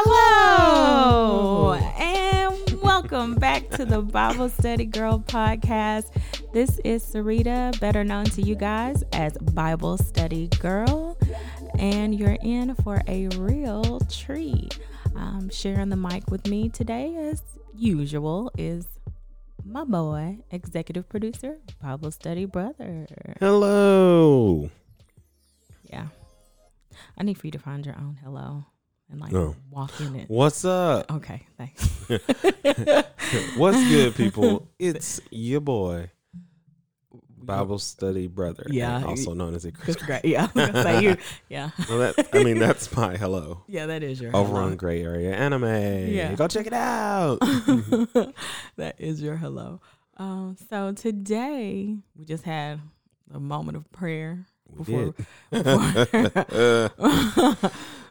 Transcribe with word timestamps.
Hello, 0.00 1.72
and 1.74 2.80
welcome 2.80 3.34
back 3.34 3.68
to 3.70 3.84
the 3.84 4.00
Bible 4.00 4.48
Study 4.48 4.84
Girl 4.84 5.18
podcast. 5.18 6.12
This 6.52 6.78
is 6.84 7.02
Sarita, 7.02 7.78
better 7.80 8.04
known 8.04 8.26
to 8.26 8.42
you 8.42 8.54
guys 8.54 9.02
as 9.12 9.36
Bible 9.38 9.98
Study 9.98 10.46
Girl, 10.60 11.18
and 11.80 12.14
you're 12.14 12.38
in 12.42 12.76
for 12.76 13.02
a 13.08 13.26
real 13.38 13.98
treat. 14.08 14.78
Um, 15.16 15.50
sharing 15.50 15.88
the 15.88 15.96
mic 15.96 16.30
with 16.30 16.46
me 16.46 16.68
today, 16.68 17.16
as 17.16 17.42
usual, 17.74 18.52
is 18.56 18.86
my 19.64 19.82
boy, 19.82 20.38
executive 20.52 21.08
producer, 21.08 21.58
Bible 21.82 22.12
Study 22.12 22.44
Brother. 22.44 23.08
Hello. 23.40 24.70
Yeah. 25.82 26.06
I 27.18 27.24
need 27.24 27.36
for 27.36 27.48
you 27.48 27.50
to 27.50 27.58
find 27.58 27.84
your 27.84 27.96
own 27.96 28.20
hello 28.22 28.64
and 29.10 29.20
like 29.20 29.32
Oh. 29.34 29.54
walk 29.70 30.00
in 30.00 30.16
it. 30.16 30.28
What's 30.30 30.64
up? 30.64 31.10
Okay, 31.12 31.46
thanks. 31.56 31.86
What's 33.56 33.88
good, 33.88 34.14
people? 34.14 34.68
It's 34.78 35.20
your 35.30 35.60
boy, 35.60 36.10
Bible 37.36 37.78
Study 37.78 38.26
Brother. 38.26 38.64
Yeah. 38.70 39.02
Also 39.04 39.32
known 39.34 39.54
as 39.54 39.64
a 39.64 39.70
That's 39.70 39.82
Christian. 39.84 40.06
great. 40.06 40.24
Yeah, 40.24 40.42
I 40.54 40.58
was 40.58 40.66
gonna 40.70 40.82
say 40.82 41.02
you. 41.02 41.16
Yeah, 41.48 41.70
Well, 41.88 41.98
that, 41.98 42.28
I 42.32 42.44
mean, 42.44 42.58
that's 42.58 42.94
my 42.94 43.16
hello. 43.16 43.62
yeah, 43.66 43.86
that 43.86 44.02
is 44.02 44.20
your 44.20 44.36
Over 44.36 44.50
hello. 44.50 44.64
on 44.64 44.76
Gray 44.76 45.02
Area 45.02 45.34
Anime. 45.34 45.64
Yeah. 46.14 46.34
Go 46.34 46.46
check 46.48 46.66
it 46.66 46.72
out. 46.72 47.38
that 48.76 48.94
is 48.98 49.20
your 49.22 49.36
hello. 49.36 49.80
Um, 50.18 50.56
so 50.68 50.92
today 50.92 51.96
we 52.16 52.24
just 52.24 52.44
had 52.44 52.80
a 53.32 53.38
moment 53.40 53.76
of 53.76 53.90
prayer 53.92 54.46
We 54.68 54.84
before 54.84 55.14
did. 55.52 56.90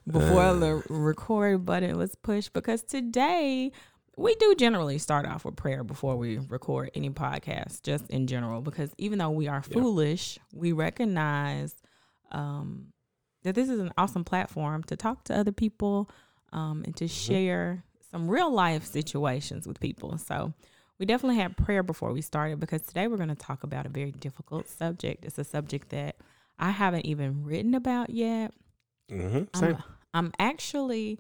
Before, 0.09 0.41
Uh, 0.41 0.53
the 0.59 0.83
record 0.89 1.65
button 1.65 1.97
was 1.97 2.15
pushed 2.15 2.53
because 2.53 2.83
today 2.83 3.71
we 4.15 4.33
do 4.35 4.55
generally 4.55 4.97
start 4.97 5.25
off 5.27 5.45
with 5.45 5.55
prayer 5.55 5.83
before 5.83 6.15
we 6.17 6.37
record 6.39 6.89
any 6.95 7.09
podcast 7.09 7.83
just 7.83 8.09
in 8.09 8.25
general 8.27 8.61
because 8.61 8.91
even 8.97 9.19
though 9.19 9.29
we 9.29 9.47
are 9.47 9.63
Yeah. 9.67 9.73
foolish 9.81 10.39
we 10.53 10.71
recognize 10.71 11.75
um, 12.31 12.93
that 13.43 13.53
this 13.55 13.69
is 13.69 13.79
an 13.79 13.91
awesome 13.97 14.23
platform 14.23 14.83
to 14.83 14.95
talk 14.95 15.23
to 15.25 15.37
other 15.37 15.51
people 15.51 16.09
um, 16.51 16.83
and 16.85 16.95
to 16.95 17.05
Mm-hmm. 17.05 17.33
share 17.33 17.83
some 18.09 18.29
real 18.29 18.51
life 18.51 18.85
situations 18.85 19.67
with 19.67 19.79
people 19.79 20.17
so 20.17 20.53
we 20.97 21.05
definitely 21.05 21.35
had 21.37 21.55
prayer 21.57 21.83
before 21.83 22.11
we 22.11 22.21
started 22.21 22.59
because 22.59 22.81
today 22.81 23.07
we're 23.07 23.17
going 23.17 23.29
to 23.29 23.35
talk 23.35 23.63
about 23.63 23.85
a 23.85 23.89
very 23.89 24.11
difficult 24.13 24.67
subject 24.67 25.25
it's 25.25 25.37
a 25.37 25.43
subject 25.43 25.89
that 25.89 26.15
i 26.57 26.71
haven't 26.71 27.05
even 27.05 27.43
written 27.43 27.75
about 27.75 28.09
yet 28.09 28.51
mhm, 29.11 29.47
Same. 29.55 29.75
I'm, 29.75 29.83
I'm 30.13 30.31
actually 30.39 31.19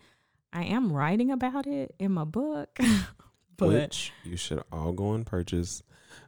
I 0.53 0.63
am 0.63 0.91
writing 0.91 1.31
about 1.31 1.67
it 1.67 1.93
in 1.99 2.11
my 2.11 2.23
book. 2.23 2.79
but 3.57 3.69
Which 3.69 4.13
you 4.23 4.37
should 4.37 4.63
all 4.71 4.91
go 4.91 5.13
and 5.13 5.25
purchase. 5.25 5.83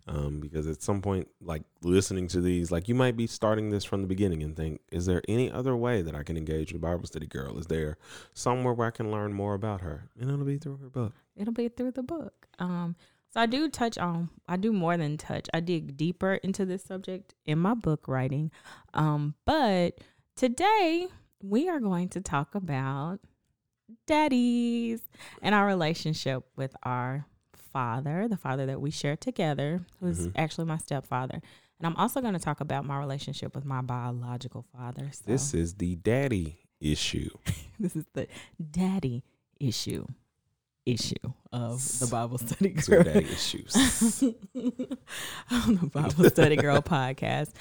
Um, 0.08 0.40
because 0.40 0.68
at 0.68 0.82
some 0.82 1.02
point, 1.02 1.28
like 1.40 1.64
listening 1.84 2.28
to 2.30 2.42
these, 2.42 2.72
like 2.72 2.88
you 2.88 2.96
might 2.96 3.16
be 3.16 3.28
starting 3.28 3.70
this 3.70 3.86
from 3.86 4.02
the 4.02 4.08
beginning 4.08 4.42
and 4.44 4.56
think, 4.56 4.82
is 4.92 5.06
there 5.06 5.22
any 5.28 5.52
other 5.52 5.76
way 5.76 6.02
that 6.02 6.16
I 6.16 6.24
can 6.24 6.36
engage 6.36 6.74
with 6.74 6.82
Bible 6.82 7.06
Study 7.06 7.28
Girl? 7.28 7.58
Is 7.58 7.68
there 7.68 7.98
somewhere 8.34 8.74
where 8.74 8.88
I 8.88 8.92
can 8.92 9.12
learn 9.12 9.34
more 9.34 9.54
about 9.54 9.82
her? 9.82 10.10
And 10.20 10.30
it'll 10.30 10.46
be 10.46 10.58
through 10.58 10.78
her 10.78 10.90
book. 10.90 11.14
it'll 11.36 11.54
be 11.54 11.70
through 11.70 11.92
the 11.92 12.04
book. 12.04 12.48
Um 12.58 12.96
so 13.32 13.42
I 13.42 13.46
do 13.46 13.70
touch 13.70 13.98
on 14.00 14.30
I 14.48 14.58
do 14.58 14.74
more 14.74 14.98
than 14.98 15.18
touch. 15.18 15.48
I 15.54 15.60
dig 15.60 15.96
deeper 15.96 16.36
into 16.36 16.66
this 16.66 16.84
subject 16.84 17.36
in 17.46 17.60
my 17.60 17.76
book 17.76 18.08
writing. 18.08 18.52
Um 18.94 19.36
but 19.46 20.00
today 20.36 21.08
we 21.42 21.70
are 21.70 21.80
going 21.80 22.10
to 22.10 22.22
talk 22.22 22.56
about 22.56 23.20
daddies 24.08 25.02
and 25.42 25.56
our 25.56 25.66
relationship 25.66 26.44
with 26.56 26.76
our 26.84 27.26
father, 27.56 28.28
the 28.28 28.38
father 28.38 28.66
that 28.66 28.82
we 28.82 28.92
share 28.92 29.16
together, 29.16 29.82
who's 30.00 30.28
Mhm. 30.28 30.34
actually 30.36 30.66
my 30.66 30.78
stepfather. 30.78 31.42
And 31.80 31.88
I'm 31.88 31.96
also 31.96 32.20
going 32.22 32.34
to 32.34 32.40
talk 32.40 32.60
about 32.62 32.86
my 32.86 32.98
relationship 33.00 33.56
with 33.56 33.66
my 33.66 33.82
biological 33.82 34.64
father. 34.76 35.10
So 35.12 35.24
This 35.26 35.54
is 35.54 35.76
the 35.76 35.96
daddy 35.96 36.60
issue. 36.82 37.30
this 37.80 37.96
is 37.96 38.06
the 38.14 38.28
daddy 38.72 39.24
issue 39.60 40.06
issue 40.86 41.34
of 41.52 42.00
the 42.00 42.08
Bible 42.08 42.38
study 42.40 42.70
girl 42.70 43.06
issues. 43.08 43.76
on 45.52 45.76
the 45.76 45.90
Bible 45.94 46.30
study 46.30 46.56
girl 46.56 46.82
podcast. 46.82 47.52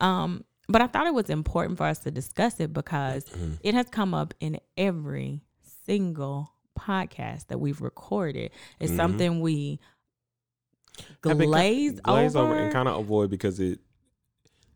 Um, 0.00 0.44
but 0.68 0.80
I 0.82 0.86
thought 0.86 1.06
it 1.06 1.14
was 1.14 1.30
important 1.30 1.78
for 1.78 1.84
us 1.86 1.98
to 2.00 2.10
discuss 2.10 2.60
it 2.60 2.72
because 2.72 3.24
Mhm. 3.26 3.58
it 3.62 3.74
has 3.74 3.88
come 3.90 4.14
up 4.14 4.34
in 4.40 4.58
every 4.76 5.44
single 5.84 6.52
podcast 6.78 7.46
that 7.48 7.58
we've 7.60 7.80
recorded. 7.80 8.50
It's 8.80 8.92
Mhm. 8.92 8.96
something 8.96 9.40
we 9.40 9.78
Have 11.24 11.38
been 11.38 11.40
ki- 11.40 11.46
glaze, 11.46 12.00
glaze 12.00 12.36
over. 12.36 12.54
and 12.54 12.72
kind 12.72 12.88
of 12.88 12.98
avoid 12.98 13.30
because 13.30 13.58
it 13.60 13.80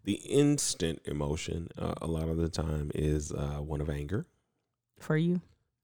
the 0.05 0.15
instant 0.15 1.01
emotion 1.05 1.69
uh, 1.77 1.93
a 2.01 2.07
lot 2.07 2.29
of 2.29 2.39
the 2.39 2.49
time 2.49 2.91
is 2.95 3.31
uh, 3.31 3.59
one 3.59 3.81
of 3.83 3.91
anger 3.91 4.27
for 4.99 5.17
you. 5.19 5.41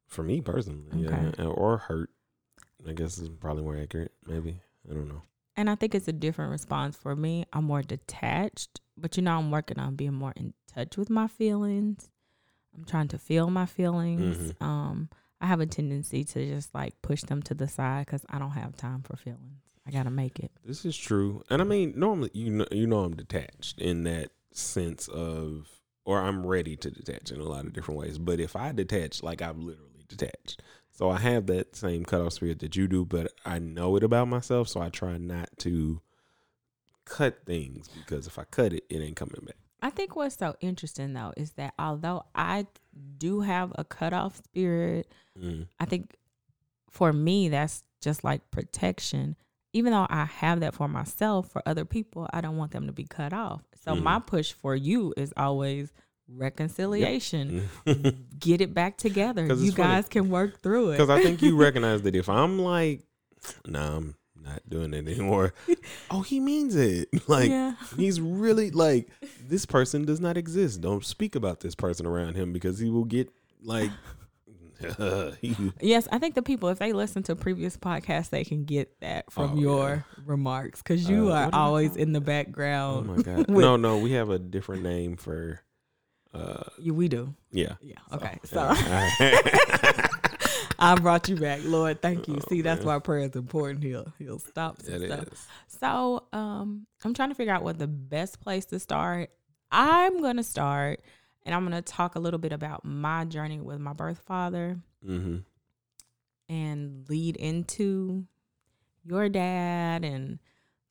for 0.07 0.23
me 0.23 0.41
personally 0.41 1.07
Okay. 1.07 1.33
yeah 1.39 1.45
or 1.47 1.77
hurt 1.77 2.11
i 2.89 2.93
guess 2.93 3.19
is 3.19 3.29
probably 3.29 3.63
more 3.63 3.77
accurate 3.77 4.13
maybe 4.27 4.57
i 4.91 4.95
don't 4.95 5.09
know 5.09 5.23
And 5.57 5.69
I 5.71 5.75
think 5.77 5.95
it's 5.95 6.09
a 6.09 6.13
different 6.13 6.51
response 6.51 6.97
for 6.97 7.15
me. 7.15 7.45
I'm 7.53 7.65
more 7.67 7.83
detached, 7.83 8.81
but 8.97 9.17
you 9.17 9.23
know, 9.23 9.39
I'm 9.39 9.51
working 9.51 9.79
on 9.79 9.97
being 9.97 10.15
more 10.15 10.33
in 10.37 10.55
touch 10.73 10.97
with 10.97 11.11
my 11.11 11.27
feelings. 11.27 12.09
I'm 12.77 12.85
trying 12.85 13.09
to 13.09 13.19
feel 13.19 13.51
my 13.51 13.67
feelings. 13.67 14.53
Mhm. 14.53 14.63
Um, 14.65 15.09
I 15.41 15.47
have 15.47 15.61
a 15.61 15.67
tendency 15.67 16.25
to 16.25 16.47
just 16.47 16.75
like 16.75 17.01
push 17.03 17.23
them 17.23 17.43
to 17.43 17.55
the 17.55 17.69
side 17.69 18.07
because 18.07 18.25
I 18.31 18.39
don't 18.39 18.51
have 18.53 18.77
time 18.77 19.03
for 19.03 19.17
feelings. 19.17 19.61
I 19.87 19.91
gotta 19.91 20.11
make 20.11 20.41
it. 20.41 20.51
this 20.65 20.87
is 20.87 20.97
true 20.97 21.43
and 21.51 21.61
i 21.61 21.65
mean 21.67 21.93
normally 21.95 22.31
you 22.33 22.51
know 22.51 22.65
you 22.73 22.87
know 22.87 23.01
i'm 23.01 23.15
detached 23.15 23.79
in 23.79 24.05
that 24.05 24.31
sense 24.51 25.09
of 25.09 25.69
or 26.07 26.21
i'm 26.23 26.47
ready 26.47 26.75
to 26.75 26.91
detach 26.91 27.31
in 27.31 27.39
a 27.39 27.45
lot 27.45 27.67
of 27.67 27.75
different 27.75 28.01
ways 28.01 28.17
but 28.19 28.41
if 28.41 28.57
i 28.57 28.73
detach 28.73 29.23
like 29.23 29.43
i'm 29.43 29.61
literally 29.61 30.03
detached 30.09 30.63
so 30.91 31.11
i 31.11 31.19
have 31.19 31.45
that 31.49 31.77
same 31.77 32.03
cutoff 32.03 32.33
spirit 32.33 32.61
that 32.61 32.75
you 32.77 32.89
do 32.89 33.05
but 33.05 33.31
i 33.45 33.59
know 33.59 33.95
it 33.97 34.03
about 34.03 34.27
myself 34.27 34.69
so 34.69 34.81
i 34.81 34.89
try 34.89 35.19
not 35.19 35.51
to 35.59 36.01
cut 37.05 37.45
things 37.47 37.89
because 37.89 38.27
if 38.27 38.39
i 38.39 38.45
cut 38.45 38.73
it 38.73 38.85
it 38.91 39.01
ain't 39.01 39.17
coming 39.17 39.41
back 39.45 39.57
I 39.83 39.91
think 39.91 40.17
what's 40.17 40.39
so 40.39 40.57
interesting 40.63 41.13
though 41.13 41.35
is 41.37 41.53
that 41.53 41.75
although 41.79 42.25
I 42.35 42.67
do 43.19 43.43
have 43.43 43.71
a 43.77 43.85
cutoff 43.85 44.35
spirit, 44.39 45.13
mm. 45.39 45.67
I 45.79 45.85
think 45.85 46.17
for 46.89 47.13
me 47.13 47.51
that's 47.51 47.83
just 48.01 48.25
like 48.25 48.51
protection. 48.51 49.37
Even 49.75 49.93
though 49.93 50.07
I 50.09 50.25
have 50.25 50.61
that 50.61 50.73
for 50.75 50.89
myself, 50.89 51.51
for 51.51 51.61
other 51.67 51.85
people, 51.85 52.27
I 52.33 52.41
don't 52.41 52.57
want 52.57 52.71
them 52.71 52.87
to 52.87 52.93
be 52.95 53.05
cut 53.05 53.35
off. 53.35 53.61
So 53.85 53.93
Mhm. 53.93 54.03
my 54.03 54.21
push 54.21 54.53
for 54.53 54.75
you 54.75 55.13
is 55.19 55.35
always 55.37 55.93
reconciliation. 56.29 57.69
Get 58.39 58.61
it 58.63 58.73
back 58.73 58.97
together. 58.97 59.45
You 59.47 59.71
funny. 59.73 59.73
guys 59.73 60.09
can 60.09 60.31
work 60.31 60.61
through 60.63 60.91
it. 60.91 60.93
Because 60.99 61.11
I 61.11 61.23
think 61.23 61.43
you 61.43 61.57
recognize 61.61 62.01
that 62.03 62.17
if 62.17 62.29
I'm 62.31 62.59
like, 62.59 63.03
nah, 63.67 63.97
I'm 63.97 64.15
not 64.45 64.61
doing 64.69 64.93
it 64.95 65.09
anymore. 65.09 65.55
oh, 66.11 66.23
he 66.23 66.39
means 66.41 66.77
it. 66.77 67.09
Like 67.29 67.49
yeah. 67.51 67.75
he's 67.97 68.21
really 68.21 68.71
like 68.71 69.09
this 69.49 69.65
person 69.67 70.05
does 70.05 70.21
not 70.21 70.37
exist. 70.37 70.81
Don't 70.81 71.05
speak 71.05 71.35
about 71.35 71.61
this 71.61 71.75
person 71.75 72.07
around 72.07 72.35
him 72.37 72.53
because 72.53 72.79
he 72.79 72.91
will 72.91 73.05
get 73.05 73.31
like. 73.63 73.91
Yes, 75.81 76.09
I 76.13 76.19
think 76.19 76.35
the 76.35 76.43
people, 76.43 76.69
if 76.69 76.79
they 76.79 76.93
listen 76.93 77.23
to 77.25 77.37
previous 77.37 77.75
podcasts, 77.77 78.29
they 78.29 78.45
can 78.45 78.65
get 78.65 79.01
that 79.01 79.31
from 79.33 79.53
Oh, 79.53 79.57
your 79.61 80.05
remarks 80.27 80.83
because 80.83 81.09
you 81.09 81.31
Uh, 81.31 81.33
are 81.33 81.45
what 81.45 81.51
did 81.53 81.55
I 81.57 81.61
always 81.61 81.97
in 81.97 82.13
the 82.13 82.19
it? 82.19 82.23
oh 82.23 82.27
background. 82.27 83.07
my 83.07 83.23
god! 83.23 83.37
with- 83.49 83.65
no, 83.65 83.77
no, 83.77 83.99
we 83.99 84.13
have 84.13 84.29
a 84.29 84.39
different 84.39 84.83
name 84.83 85.17
for. 85.17 85.63
uh 86.35 86.65
You, 86.79 86.93
we 86.93 87.09
do. 87.09 87.35
Yeah. 87.51 87.77
Yeah. 87.81 87.95
Okay. 88.13 88.39
So 88.45 88.57
yeah. 88.75 90.09
I 90.85 90.95
brought 90.97 91.29
you 91.29 91.37
back, 91.37 91.61
Lord. 91.65 92.01
Thank 92.03 92.29
you. 92.29 92.37
Oh, 92.37 92.47
See, 92.49 92.61
that's 92.61 92.81
man. 92.81 92.87
why 92.87 92.99
prayer 93.01 93.21
is 93.27 93.37
important. 93.37 93.83
He'll 93.85 94.13
he'll 94.19 94.39
stop 94.39 94.83
some 94.83 94.95
it 95.03 95.07
stuff. 95.07 95.33
is. 95.33 95.47
So 95.81 96.25
um, 96.33 96.87
I'm 97.05 97.15
trying 97.15 97.31
to 97.31 97.35
figure 97.35 97.53
out 97.53 97.63
what 97.63 97.79
the 97.79 97.87
best 97.87 98.41
place 98.41 98.65
to 98.67 98.79
start. 98.79 99.31
I'm 99.71 100.21
gonna 100.23 100.43
start, 100.45 101.01
and 101.45 101.55
I'm 101.55 101.65
gonna 101.65 101.83
talk 101.83 102.15
a 102.17 102.21
little 102.21 102.39
bit 102.39 102.53
about 102.53 102.85
my 102.85 103.25
journey 103.25 103.61
with 103.61 103.79
my 103.81 103.93
birth 103.93 104.19
father, 104.27 104.79
Mm-hmm. 105.07 105.39
and 106.49 107.09
lead 107.09 107.37
into 107.37 108.27
your 109.05 109.29
dad 109.29 110.05
and 110.05 110.39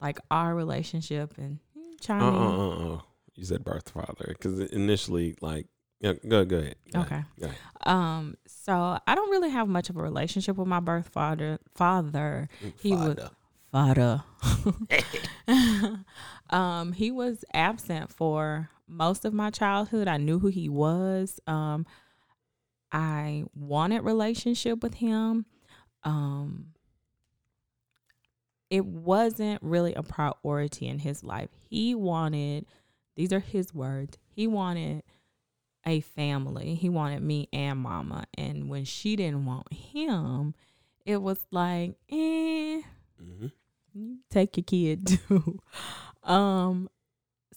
like 0.01 0.19
our 0.30 0.54
relationship 0.54 1.34
and 1.38 1.60
chime 2.01 2.22
uh, 2.22 2.31
uh, 2.31 2.68
uh, 2.92 2.96
uh. 2.96 3.01
You 3.36 3.46
said 3.46 3.63
birth 3.63 3.89
father 3.89 4.25
because 4.28 4.60
initially, 4.60 5.36
like, 5.42 5.66
yeah, 6.03 6.13
go, 6.27 6.45
go 6.45 6.57
ahead. 6.59 6.75
Go 6.91 7.00
Okay. 7.01 7.23
ahead. 7.41 7.55
Um, 7.85 8.35
so 8.45 9.00
I 9.07 9.15
don't 9.15 9.31
really 9.31 9.50
have 9.50 9.67
much 9.67 9.89
of 9.89 9.97
a 9.97 10.01
relationship 10.01 10.55
with 10.57 10.67
my 10.67 10.79
birth 10.79 11.07
father. 11.09 11.57
Father, 11.73 12.47
He 12.79 12.91
was- 12.94 13.17
Father. 13.71 14.23
father. 14.23 14.23
um, 16.50 16.91
he 16.94 17.09
was 17.11 17.44
absent 17.53 18.11
for 18.11 18.69
most 18.88 19.25
of 19.25 19.33
my 19.33 19.50
childhood. 19.50 20.07
I 20.07 20.17
knew 20.17 20.39
who 20.39 20.47
he 20.47 20.69
was. 20.69 21.39
Um, 21.47 21.85
I 22.91 23.45
wanted 23.55 24.01
relationship 24.03 24.83
with 24.83 24.94
him. 24.95 25.45
Um 26.03 26.67
it 28.69 28.85
wasn't 28.85 29.61
really 29.61 29.94
a 29.94 30.01
priority 30.03 30.88
in 30.88 31.00
his 31.00 31.23
life. 31.23 31.50
He 31.69 31.94
wanted 31.95 32.65
these 33.15 33.31
are 33.31 33.39
his 33.39 33.73
words. 33.73 34.17
He 34.29 34.47
wanted 34.47 35.03
a 35.85 36.01
family. 36.01 36.75
He 36.75 36.89
wanted 36.89 37.21
me 37.21 37.50
and 37.53 37.80
mama. 37.80 38.25
And 38.38 38.69
when 38.69 38.85
she 38.85 39.15
didn't 39.15 39.45
want 39.45 39.71
him, 39.71 40.56
it 41.06 41.21
was 41.21 41.45
like, 41.51 41.95
eh, 42.09 42.81
hmm 43.19 43.47
you 43.94 44.18
take 44.30 44.57
your 44.57 44.63
kid 44.63 45.06
too. 45.27 45.59
um, 46.24 46.89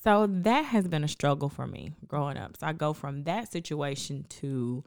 so 0.03 0.27
that 0.27 0.67
has 0.67 0.87
been 0.87 1.05
a 1.05 1.09
struggle 1.09 1.49
for 1.49 1.67
me 1.67 1.93
growing 2.07 2.37
up. 2.37 2.57
So 2.59 2.67
I 2.67 2.73
go 2.73 2.93
from 2.93 3.25
that 3.25 3.51
situation 3.51 4.27
to 4.41 4.85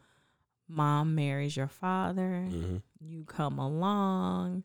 mom 0.68 1.16
marries 1.16 1.58
your 1.58 1.68
father, 1.68 2.46
hmm 2.50 2.78
you 3.02 3.24
come 3.24 3.58
along. 3.60 4.64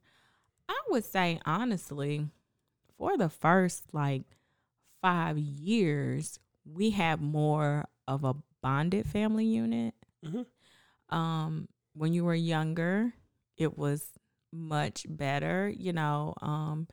I 0.69 0.79
would 0.91 1.05
say 1.05 1.41
honestly, 1.47 2.27
for 2.99 3.17
the 3.17 3.29
first 3.29 3.95
like 3.95 4.23
five 5.01 5.39
years, 5.39 6.39
we 6.65 6.91
had 6.91 7.21
more 7.21 7.87
of 8.09 8.25
a 8.25 8.35
bonded 8.65 9.07
family 9.07 9.45
unit. 9.45 9.95
Mhm. 10.25 10.47
Um, 11.11 11.69
when 11.93 12.15
you 12.15 12.25
were 12.25 12.35
younger, 12.35 13.13
it 13.59 13.77
was 13.77 14.09
much 14.51 15.05
better, 15.07 15.69
you 15.69 15.93
know. 15.93 16.33
Um, 16.41 16.89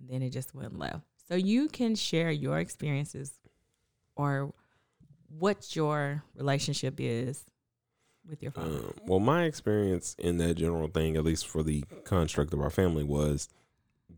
and 0.00 0.08
then 0.08 0.22
it 0.22 0.30
just 0.30 0.54
went 0.54 0.78
left. 0.78 1.04
So 1.28 1.34
you 1.34 1.68
can 1.68 1.94
share 1.94 2.30
your 2.30 2.58
experiences 2.58 3.38
or 4.16 4.54
what 5.28 5.76
your 5.76 6.24
relationship 6.34 6.94
is 6.98 7.44
with 8.26 8.42
your 8.42 8.50
father. 8.52 8.78
Um, 8.78 8.94
well, 9.06 9.20
my 9.20 9.44
experience 9.44 10.16
in 10.18 10.38
that 10.38 10.54
general 10.54 10.88
thing, 10.88 11.18
at 11.18 11.24
least 11.24 11.46
for 11.46 11.62
the 11.62 11.84
construct 12.04 12.54
of 12.54 12.60
our 12.60 12.70
family, 12.70 13.04
was 13.04 13.50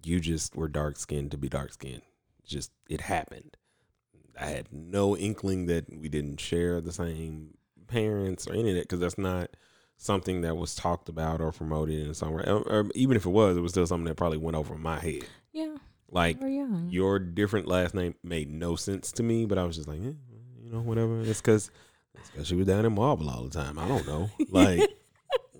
you 0.04 0.20
just 0.20 0.54
were 0.54 0.68
dark 0.68 0.96
skinned 0.96 1.32
to 1.32 1.38
be 1.38 1.48
dark 1.48 1.72
skinned. 1.72 2.02
Just 2.44 2.70
it 2.88 3.00
happened. 3.00 3.56
I 4.38 4.46
had 4.46 4.66
no 4.72 5.16
inkling 5.16 5.66
that 5.66 5.86
we 5.90 6.08
didn't 6.08 6.40
share 6.40 6.80
the 6.80 6.92
same 6.92 7.54
parents 7.86 8.46
or 8.46 8.52
any 8.52 8.70
of 8.70 8.74
that 8.76 8.82
because 8.82 9.00
that's 9.00 9.16
not 9.18 9.50
something 9.96 10.42
that 10.42 10.56
was 10.56 10.74
talked 10.74 11.08
about 11.08 11.40
or 11.40 11.52
promoted 11.52 12.06
in 12.06 12.12
some 12.14 12.32
way. 12.34 12.42
Or, 12.46 12.60
or 12.62 12.90
even 12.94 13.16
if 13.16 13.24
it 13.24 13.30
was, 13.30 13.56
it 13.56 13.60
was 13.60 13.72
still 13.72 13.86
something 13.86 14.04
that 14.06 14.16
probably 14.16 14.38
went 14.38 14.56
over 14.56 14.76
my 14.76 14.98
head. 14.98 15.24
yeah, 15.52 15.76
Like 16.10 16.38
your 16.90 17.18
different 17.18 17.66
last 17.66 17.94
name 17.94 18.14
made 18.22 18.50
no 18.50 18.76
sense 18.76 19.10
to 19.12 19.22
me, 19.22 19.46
but 19.46 19.56
I 19.58 19.64
was 19.64 19.76
just 19.76 19.88
like, 19.88 20.00
eh, 20.00 20.12
you 20.62 20.70
know, 20.70 20.80
whatever. 20.80 21.20
It's 21.22 21.40
because 21.40 21.70
it's 22.14 22.30
because 22.30 22.46
she 22.46 22.56
was 22.56 22.66
down 22.66 22.84
in 22.84 22.94
Marble 22.94 23.30
all 23.30 23.44
the 23.44 23.50
time. 23.50 23.78
I 23.78 23.88
don't 23.88 24.06
know. 24.06 24.30
Like 24.50 24.80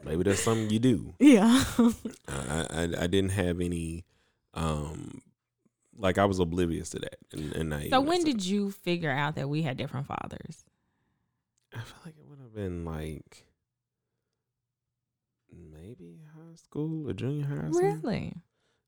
maybe 0.04 0.22
that's 0.24 0.42
something 0.42 0.68
you 0.70 0.78
do. 0.78 1.14
yeah. 1.18 1.64
I, 2.28 2.66
I 2.70 2.82
I 2.82 3.06
didn't 3.06 3.30
have 3.30 3.60
any, 3.60 4.04
um, 4.54 5.22
like 5.98 6.18
I 6.18 6.24
was 6.24 6.38
oblivious 6.38 6.90
to 6.90 6.98
that. 7.00 7.16
And, 7.32 7.52
and 7.54 7.74
I 7.74 7.88
so 7.88 8.00
when 8.00 8.22
did 8.24 8.44
you 8.44 8.70
figure 8.70 9.10
out 9.10 9.34
that 9.36 9.48
we 9.48 9.62
had 9.62 9.76
different 9.76 10.06
fathers? 10.06 10.64
I 11.74 11.78
feel 11.80 11.96
like 12.04 12.14
it 12.18 12.26
would 12.28 12.38
have 12.40 12.54
been 12.54 12.84
like 12.84 13.44
maybe 15.52 16.20
high 16.34 16.54
school 16.56 17.08
or 17.08 17.12
junior 17.12 17.46
high. 17.46 17.70
something. 17.70 18.00
Really? 18.02 18.34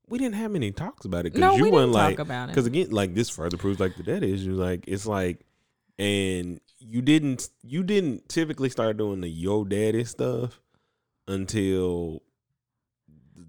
We 0.08 0.18
didn't 0.18 0.36
have 0.36 0.50
many 0.50 0.70
talks 0.70 1.04
about 1.04 1.20
it 1.26 1.34
because 1.34 1.40
No, 1.40 1.56
you 1.56 1.64
we 1.64 1.70
weren't 1.70 1.92
didn't 1.92 1.94
like 1.94 2.16
talk 2.16 2.26
about 2.26 2.44
it. 2.48 2.52
because 2.52 2.66
again 2.66 2.90
like 2.90 3.14
this 3.14 3.28
further 3.28 3.56
proves 3.56 3.78
like 3.80 3.96
the 3.96 4.02
dead 4.02 4.22
issue 4.22 4.54
like 4.54 4.84
it's 4.88 5.04
like 5.06 5.44
and 5.98 6.60
you 6.78 7.02
didn't 7.02 7.48
you 7.62 7.82
didn't 7.82 8.28
typically 8.28 8.70
start 8.70 8.96
doing 8.96 9.20
the 9.20 9.28
yo 9.28 9.64
daddy 9.64 10.04
stuff 10.04 10.60
until 11.26 12.22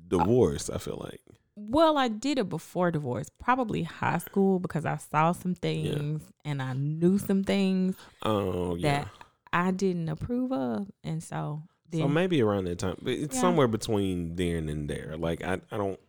divorce 0.07 0.69
i 0.69 0.77
feel 0.77 0.97
like 1.01 1.21
Well, 1.61 1.97
I 1.97 2.07
did 2.07 2.37
it 2.39 2.47
before 2.49 2.89
divorce, 2.91 3.29
probably 3.39 3.83
high 3.83 4.19
school, 4.19 4.59
because 4.59 4.85
I 4.85 4.97
saw 4.97 5.33
some 5.33 5.55
things 5.55 6.21
and 6.45 6.61
I 6.61 6.73
knew 6.73 7.17
some 7.19 7.43
things 7.43 7.95
oh 8.23 8.75
yeah 8.75 8.99
that 8.99 9.07
I 9.51 9.71
didn't 9.71 10.09
approve 10.09 10.51
of, 10.53 10.87
and 11.03 11.21
so 11.23 11.63
then. 11.89 12.01
so 12.01 12.07
maybe 12.07 12.41
around 12.41 12.65
that 12.65 12.79
time 12.79 12.95
but 13.01 13.13
it's 13.13 13.35
Yeah. 13.35 13.41
somewhere 13.41 13.67
between 13.67 14.35
then 14.35 14.69
and 14.69 14.87
there 14.89 15.15
like 15.17 15.43
i, 15.43 15.59
I 15.71 15.77
don't 15.77 15.99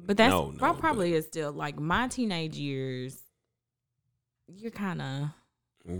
but 0.00 0.16
that's 0.16 0.30
no, 0.32 0.50
no, 0.50 0.58
prob- 0.58 0.76
but- 0.76 0.80
probably 0.80 1.14
is 1.14 1.26
still 1.26 1.52
like 1.52 1.78
my 1.78 2.08
teenage 2.08 2.56
years. 2.56 3.16
You're 4.48 4.72
kind 4.72 5.00
of 5.00 5.28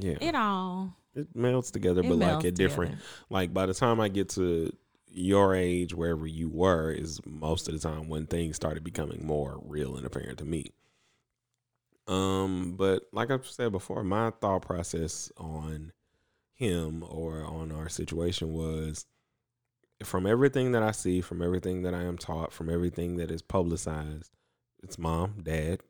yeah 0.03 0.17
it 0.21 0.35
all. 0.35 0.95
it 1.15 1.29
melts 1.35 1.71
together 1.71 2.01
It 2.01 2.09
but 2.09 2.19
like 2.19 2.39
melds 2.41 2.49
at 2.49 2.55
different 2.57 2.99
like 3.31 3.55
by 3.55 3.67
the 3.67 3.75
time 3.75 4.01
I 4.01 4.09
get 4.09 4.29
to 4.31 4.73
your 5.15 5.55
age, 5.55 5.95
wherever 5.95 6.27
you 6.27 6.49
were, 6.49 6.91
is 6.91 7.21
most 7.27 7.69
of 7.69 7.75
the 7.75 7.89
time 7.89 8.09
when 8.09 8.27
things 8.27 8.57
started 8.57 8.83
becoming 8.83 9.27
more 9.27 9.61
real 9.65 9.97
and 9.97 10.07
apparent 10.07 10.39
to 10.39 10.45
me. 10.45 10.73
Um, 12.09 12.75
but 12.77 13.05
like 13.13 13.31
I've 13.31 13.47
said 13.47 13.73
before, 13.73 14.03
my 14.03 14.31
thought 14.31 14.63
process 14.63 15.31
on 15.37 15.93
him 16.55 17.05
or 17.09 17.45
on 17.45 17.73
our 17.73 17.89
situation 17.89 18.53
was 18.53 19.07
from 20.03 20.27
everything 20.27 20.73
that 20.73 20.83
I 20.83 20.91
see, 20.91 21.21
from 21.21 21.43
everything 21.43 21.83
that 21.83 21.95
I 21.95 22.03
am 22.03 22.19
taught, 22.19 22.53
from 22.53 22.69
everything 22.69 23.17
that 23.17 23.31
is 23.31 23.43
publicized, 23.43 24.31
it's 24.83 24.99
mom, 24.99 25.43
dad, 25.43 25.81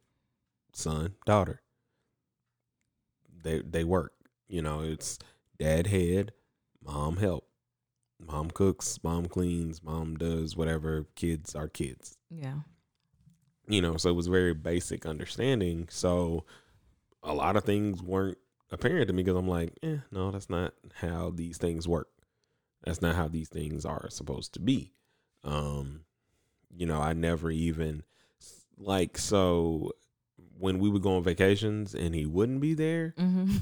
son, 0.73 1.15
daughter. 1.25 1.63
They 3.43 3.61
they 3.61 3.85
work. 3.85 4.13
You 4.49 4.63
know, 4.63 4.83
it's 4.83 5.19
dad 5.59 5.87
head, 5.87 6.33
mom 6.85 7.17
help. 7.17 7.47
Mom 8.27 8.51
cooks, 8.51 8.99
mom 9.03 9.27
cleans, 9.27 9.83
mom 9.83 10.17
does 10.17 10.57
whatever. 10.57 11.07
Kids 11.17 11.55
are 11.55 11.69
kids. 11.69 12.17
Yeah. 12.31 12.61
You 13.67 13.83
know, 13.83 13.97
so 13.97 14.11
it 14.11 14.15
was 14.15 14.27
very 14.27 14.55
basic 14.55 15.07
understanding. 15.07 15.89
So 15.91 16.45
a 17.23 17.35
lot 17.35 17.57
of 17.57 17.65
things 17.65 18.03
weren't 18.03 18.39
apparent 18.71 19.09
to 19.09 19.13
me 19.13 19.23
because 19.23 19.37
I'm 19.39 19.49
like, 19.49 19.73
eh, 19.83 19.99
no, 20.11 20.31
that's 20.31 20.51
not 20.51 20.75
how 20.95 21.31
these 21.35 21.59
things 21.59 21.87
work. 21.89 22.09
That's 22.85 23.03
not 23.03 23.15
how 23.15 23.29
these 23.29 23.49
things 23.49 23.85
are 23.85 24.09
supposed 24.11 24.55
to 24.55 24.61
be. 24.61 24.93
Um, 25.45 26.05
you 26.75 26.87
know, 26.87 27.01
I 27.01 27.13
never 27.13 27.51
even 27.51 28.03
like 28.77 29.19
so 29.19 29.93
when 30.59 30.79
we 30.79 30.89
would 30.89 31.03
go 31.03 31.17
on 31.17 31.23
vacations 31.23 31.95
and 31.95 32.15
he 32.15 32.27
wouldn't 32.27 32.61
be 32.61 32.75
there, 32.75 33.15
hmm 33.19 33.57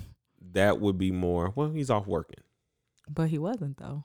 that 0.52 0.81
would 0.81 0.97
be 0.97 1.11
more, 1.12 1.52
well, 1.55 1.71
he's 1.71 1.90
off 1.90 2.07
working. 2.07 2.40
But 3.09 3.29
he 3.29 3.38
wasn't 3.38 3.76
though. 3.76 4.05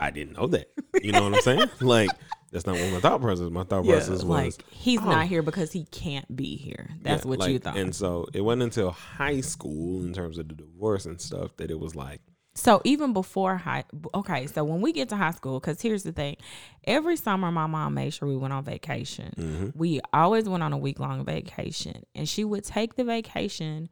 I 0.00 0.10
didn't 0.10 0.36
know 0.36 0.46
that. 0.48 0.72
You 1.02 1.12
know 1.12 1.22
what 1.22 1.34
I'm 1.34 1.40
saying? 1.42 1.70
like 1.80 2.10
that's 2.50 2.66
not 2.66 2.76
what 2.76 2.92
my 2.92 3.00
thought 3.00 3.20
process. 3.20 3.50
My 3.50 3.62
thought 3.64 3.84
process 3.84 4.08
was 4.08 4.24
like 4.24 4.68
he's 4.70 5.00
oh. 5.00 5.04
not 5.04 5.26
here 5.26 5.42
because 5.42 5.70
he 5.70 5.84
can't 5.84 6.34
be 6.34 6.56
here. 6.56 6.90
That's 7.02 7.24
yeah, 7.24 7.28
what 7.28 7.48
you 7.48 7.58
thought. 7.58 7.76
And 7.76 7.94
so 7.94 8.26
it 8.32 8.40
wasn't 8.40 8.64
until 8.64 8.90
high 8.90 9.40
school, 9.40 10.02
in 10.02 10.12
terms 10.12 10.38
of 10.38 10.48
the 10.48 10.54
divorce 10.54 11.06
and 11.06 11.20
stuff, 11.20 11.56
that 11.58 11.70
it 11.70 11.78
was 11.78 11.94
like, 11.94 12.20
So 12.54 12.80
even 12.84 13.12
before 13.12 13.56
high, 13.56 13.84
okay. 14.14 14.46
So 14.48 14.64
when 14.64 14.80
we 14.80 14.92
get 14.92 15.10
to 15.10 15.16
high 15.16 15.30
school, 15.30 15.60
because 15.60 15.80
here's 15.80 16.02
the 16.02 16.12
thing, 16.12 16.36
every 16.84 17.16
summer 17.16 17.52
my 17.52 17.66
mom 17.66 17.94
made 17.94 18.12
sure 18.12 18.26
we 18.26 18.36
went 18.36 18.52
on 18.52 18.64
vacation. 18.64 19.32
mhm, 19.36 19.76
We 19.76 20.00
always 20.12 20.48
went 20.48 20.64
on 20.64 20.72
a 20.72 20.78
week 20.78 20.98
long 20.98 21.24
vacation, 21.24 22.02
and 22.16 22.28
she 22.28 22.44
would 22.44 22.64
take 22.64 22.96
the 22.96 23.04
vacation. 23.04 23.90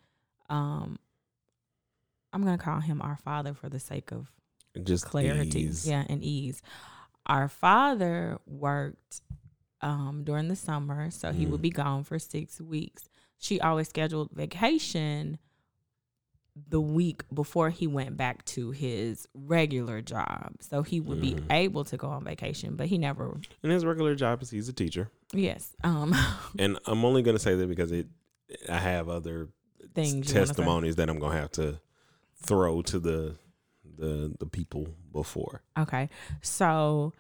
Um, 0.51 0.99
I'm 2.33 2.43
gonna 2.43 2.59
call 2.59 2.81
him 2.81 3.01
our 3.03 3.17
father 3.17 3.55
for 3.55 3.69
the 3.69 3.79
sake 3.79 4.11
of 4.11 4.33
just 4.85 5.05
clarity, 5.07 5.61
ease. 5.63 5.87
yeah, 5.87 6.05
and 6.09 6.23
ease. 6.23 6.63
Our 7.27 7.49
father 7.49 8.39
worked 8.47 9.21
um 9.81 10.25
during 10.25 10.49
the 10.49 10.57
summer, 10.57 11.11
so 11.11 11.33
he 11.33 11.47
would 11.47 11.61
Mm. 11.61 11.63
be 11.63 11.71
gone 11.71 12.05
for 12.05 12.19
six 12.19 12.61
weeks. 12.61 13.09
She 13.39 13.61
always 13.61 13.89
scheduled 13.89 14.31
vacation 14.33 15.39
the 16.69 16.81
week 16.81 17.23
before 17.33 17.71
he 17.71 17.87
went 17.87 18.17
back 18.17 18.45
to 18.45 18.73
his 18.73 19.29
regular 19.33 20.03
job. 20.03 20.55
So 20.61 20.83
he 20.83 20.99
would 21.01 21.21
be 21.21 21.35
Mhm. 21.35 21.53
able 21.53 21.85
to 21.85 21.97
go 21.97 22.09
on 22.09 22.25
vacation, 22.25 22.75
but 22.75 22.89
he 22.89 22.99
never 22.99 23.41
And 23.63 23.71
his 23.71 23.85
regular 23.85 24.17
job 24.17 24.43
is 24.43 24.51
he's 24.51 24.69
a 24.69 24.73
teacher. 24.73 25.11
yes. 25.33 25.77
Um 25.85 26.13
And 26.59 26.77
I'm 26.87 27.05
only 27.05 27.23
gonna 27.23 27.39
say 27.39 27.55
that 27.55 27.69
because 27.69 27.93
it, 27.93 28.09
I 28.69 28.79
have 28.79 29.09
other 29.09 29.51
things 29.95 30.13
you 30.15 30.19
wanna 30.19 30.25
say? 30.25 30.33
testimonies 30.55 30.97
that 30.97 31.09
I'm 31.09 31.21
gonna 31.21 31.37
have 31.39 31.53
to 31.53 31.81
throw 32.43 32.83
to 32.83 32.99
the 32.99 33.37
the 33.99 34.35
the 34.39 34.47
people 34.47 34.89
before. 35.13 35.63
Okay. 35.79 36.09
So 36.43 37.13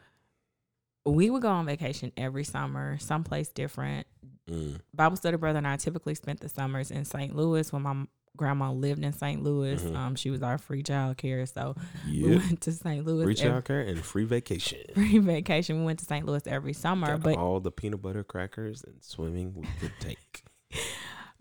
we 1.04 1.30
would 1.30 1.42
go 1.42 1.48
on 1.48 1.66
vacation 1.66 2.12
every 2.16 2.44
summer, 2.44 2.98
someplace 2.98 3.48
different. 3.48 4.06
Mm. 4.48 4.80
Bible 4.94 5.16
study 5.16 5.36
brother 5.36 5.58
and 5.58 5.66
I 5.66 5.76
typically 5.76 6.14
spent 6.14 6.40
the 6.40 6.48
summers 6.48 6.90
in 6.90 7.04
St. 7.04 7.34
Louis 7.36 7.70
when 7.72 7.82
my 7.82 8.06
grandma 8.36 8.70
lived 8.70 9.04
in 9.04 9.12
St. 9.12 9.42
Louis. 9.42 9.82
Mhm. 9.82 9.96
Um, 9.96 10.14
she 10.14 10.30
was 10.30 10.42
our 10.42 10.56
free 10.58 10.82
child 10.82 11.16
care, 11.18 11.44
so 11.44 11.74
we 12.06 12.36
went 12.36 12.60
to 12.62 12.72
St. 12.72 13.04
Louis. 13.04 13.24
free 13.24 13.36
every, 13.36 13.62
childcare 13.62 13.86
and 13.88 14.02
free 14.02 14.24
vacation. 14.24 14.78
free 14.94 15.18
vacation. 15.18 15.78
We 15.80 15.84
went 15.84 15.98
to 15.98 16.04
St. 16.04 16.24
Louis 16.24 16.46
every 16.46 16.72
summer, 16.72 17.08
Got 17.08 17.22
but 17.22 17.36
all 17.36 17.60
the 17.60 17.72
peanut 17.72 18.00
butter 18.00 18.24
crackers 18.24 18.84
and 18.84 19.02
swimming 19.02 19.54
we 19.54 19.66
could 19.80 19.92
take. 20.00 20.44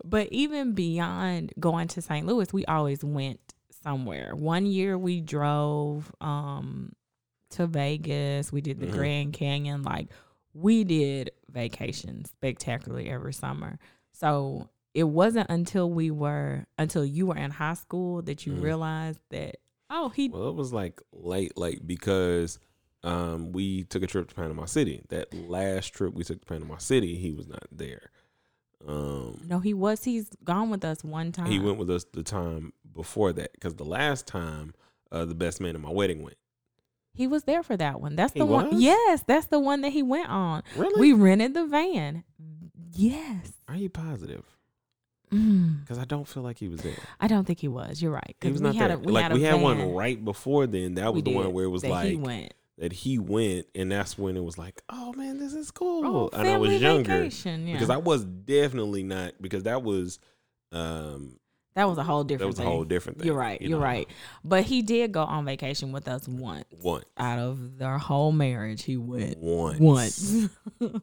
but 0.04 0.28
even 0.30 0.74
beyond 0.74 1.52
going 1.58 1.88
to 1.88 2.02
St. 2.02 2.26
Louis, 2.26 2.52
we 2.52 2.64
always 2.66 3.02
went 3.04 3.47
somewhere. 3.82 4.34
One 4.34 4.66
year 4.66 4.96
we 4.98 5.20
drove 5.20 6.12
um 6.20 6.92
to 7.50 7.66
Vegas. 7.66 8.52
We 8.52 8.60
did 8.60 8.78
the 8.80 8.86
Mhm. 8.86 8.92
Grand 8.92 9.32
Canyon. 9.32 9.82
Like 9.82 10.08
we 10.54 10.84
did 10.84 11.30
vacations 11.50 12.30
spectacularly 12.30 13.08
every 13.08 13.32
summer. 13.32 13.78
So 14.12 14.68
it 14.94 15.04
wasn't 15.04 15.48
until 15.50 15.90
we 15.90 16.10
were 16.10 16.66
until 16.78 17.04
you 17.04 17.26
were 17.26 17.36
in 17.36 17.50
high 17.52 17.74
school 17.74 18.22
that 18.22 18.46
you 18.46 18.52
Mhm. 18.52 18.62
realized 18.62 19.20
that 19.30 19.56
oh 19.90 20.08
he 20.10 20.28
Well, 20.28 20.48
it 20.48 20.54
was 20.56 20.72
like 20.72 21.00
late, 21.12 21.56
late 21.56 21.86
because 21.86 22.58
um, 23.04 23.52
we 23.52 23.84
took 23.84 24.02
a 24.02 24.08
trip 24.08 24.28
to 24.28 24.34
Panama 24.34 24.64
City. 24.64 25.02
That 25.08 25.32
last 25.32 25.94
trip 25.94 26.14
we 26.14 26.24
took 26.24 26.40
to 26.40 26.46
Panama 26.46 26.78
City, 26.78 27.14
he 27.14 27.30
was 27.32 27.46
not 27.46 27.62
there. 27.70 28.10
Um, 28.86 29.40
no 29.46 29.58
he 29.58 29.74
was 29.74 30.04
he's 30.04 30.28
gone 30.44 30.70
with 30.70 30.84
us 30.84 31.02
one 31.02 31.32
time. 31.32 31.46
he 31.50 31.58
went 31.58 31.78
with 31.78 31.90
us 31.90 32.04
the 32.12 32.22
time 32.22 32.72
before 32.94 33.32
that 33.32 33.52
because 33.52 33.74
the 33.74 33.84
last 33.84 34.26
time 34.26 34.72
uh, 35.10 35.24
the 35.24 35.34
best 35.34 35.60
man 35.60 35.74
at 35.74 35.80
my 35.80 35.90
wedding 35.90 36.22
went. 36.22 36.36
He 37.12 37.26
was 37.26 37.42
there 37.44 37.64
for 37.64 37.76
that 37.76 38.00
one. 38.00 38.14
That's 38.14 38.32
He 38.32 38.38
the 38.38 38.46
one. 38.46 38.80
Yes, 38.80 39.24
that's 39.26 39.46
the 39.46 39.58
one 39.58 39.80
that 39.80 39.90
he 39.90 40.04
went 40.04 40.28
on. 40.28 40.62
Really? 40.76 41.00
We 41.00 41.12
rented 41.12 41.54
the 41.54 41.66
van. 41.66 42.22
Yes. 42.92 43.52
Are 43.66 43.74
you 43.76 43.88
positive? 43.90 44.44
Mm, 45.32 45.80
Because 45.80 45.98
I 45.98 46.04
don't 46.04 46.26
feel 46.28 46.42
like 46.42 46.58
he 46.58 46.68
was 46.68 46.80
there. 46.80 46.94
I 47.20 47.26
don't 47.26 47.44
think 47.44 47.58
he 47.60 47.68
was. 47.68 48.00
You're 48.00 48.12
right. 48.12 48.36
He 48.40 48.50
was 48.52 48.60
we 48.62 48.68
not 48.68 48.76
had 48.76 48.90
there. 48.90 48.96
a 48.96 49.00
we 49.00 49.12
like 49.12 49.24
had 49.24 49.32
a 49.32 49.34
we 49.34 49.42
had 49.42 49.60
one 49.60 49.92
right 49.94 50.22
before 50.24 50.66
then. 50.66 50.94
That 50.94 51.12
We 51.12 51.16
was 51.20 51.24
the 51.24 51.34
one 51.34 51.52
where 51.52 51.64
it 51.64 51.68
was 51.68 51.84
like 51.84 52.08
he 52.08 52.16
went. 52.16 52.54
That 52.78 52.92
he 52.92 53.18
went, 53.18 53.66
and 53.74 53.90
that's 53.90 54.16
when 54.16 54.36
it 54.36 54.44
was 54.44 54.56
like, 54.56 54.82
oh 54.88 55.12
man, 55.12 55.38
this 55.38 55.52
is 55.52 55.70
cool. 55.70 56.06
Oh, 56.06 56.30
and 56.32 56.48
I 56.48 56.56
was 56.56 56.80
younger 56.80 57.18
vacation, 57.18 57.66
yeah. 57.66 57.74
because 57.74 57.90
I 57.90 57.96
was 57.96 58.24
definitely 58.24 59.02
not 59.02 59.34
because 59.40 59.64
that 59.64 59.82
was 59.82 60.18
um 60.72 61.38
that 61.74 61.88
was 61.88 61.98
a 61.98 62.02
whole 62.02 62.24
different. 62.24 62.40
that 62.40 62.46
was 62.46 62.58
a 62.58 62.62
thing. 62.62 62.70
whole 62.70 62.84
different 62.84 63.18
thing. 63.18 63.26
You're 63.28 63.36
right. 63.36 63.60
you 63.60 63.70
You're 63.70 63.78
know, 63.78 63.84
right. 63.84 64.08
But 64.42 64.64
he 64.64 64.82
did 64.82 65.12
go 65.12 65.22
on 65.22 65.44
vacation 65.44 65.92
with 65.92 66.08
us 66.08 66.26
once. 66.26 66.64
Once, 66.82 67.04
Out 67.16 67.38
of 67.38 67.78
their 67.78 67.98
whole 67.98 68.32
marriage, 68.32 68.82
he 68.82 68.96
went 68.96 69.38
once, 69.38 69.78
once. 69.78 70.48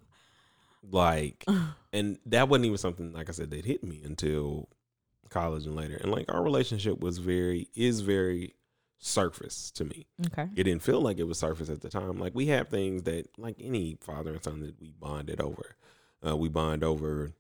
like, 0.91 1.45
and 1.93 2.17
that 2.25 2.49
wasn't 2.49 2.65
even 2.65 2.77
something 2.77 3.13
like 3.13 3.29
I 3.29 3.31
said 3.31 3.51
that 3.51 3.63
hit 3.63 3.85
me 3.85 4.01
until 4.03 4.67
college 5.29 5.65
and 5.65 5.77
later. 5.77 5.95
And 5.95 6.11
like 6.11 6.25
our 6.27 6.43
relationship 6.43 6.99
was 6.99 7.19
very 7.19 7.69
is 7.73 8.01
very 8.01 8.53
surface 8.99 9.71
to 9.71 9.85
me. 9.85 10.07
okay. 10.27 10.49
it 10.55 10.63
didn't 10.63 10.81
feel 10.83 11.01
like 11.01 11.17
it 11.19 11.23
was 11.27 11.37
surface 11.39 11.69
at 11.69 11.81
the 11.81 11.89
time. 11.89 12.17
Like 12.19 12.33
we 12.35 12.47
have 12.47 12.69
things 12.69 13.03
that, 13.03 13.27
like 13.37 13.55
any 13.59 13.97
father 14.01 14.33
and 14.33 14.43
son, 14.43 14.59
that 14.61 14.79
we 14.79 14.91
bonded 14.99 15.39
over. 15.41 15.75
Uh, 16.25 16.35
we 16.35 16.49
bond 16.49 16.83
over 16.83 17.33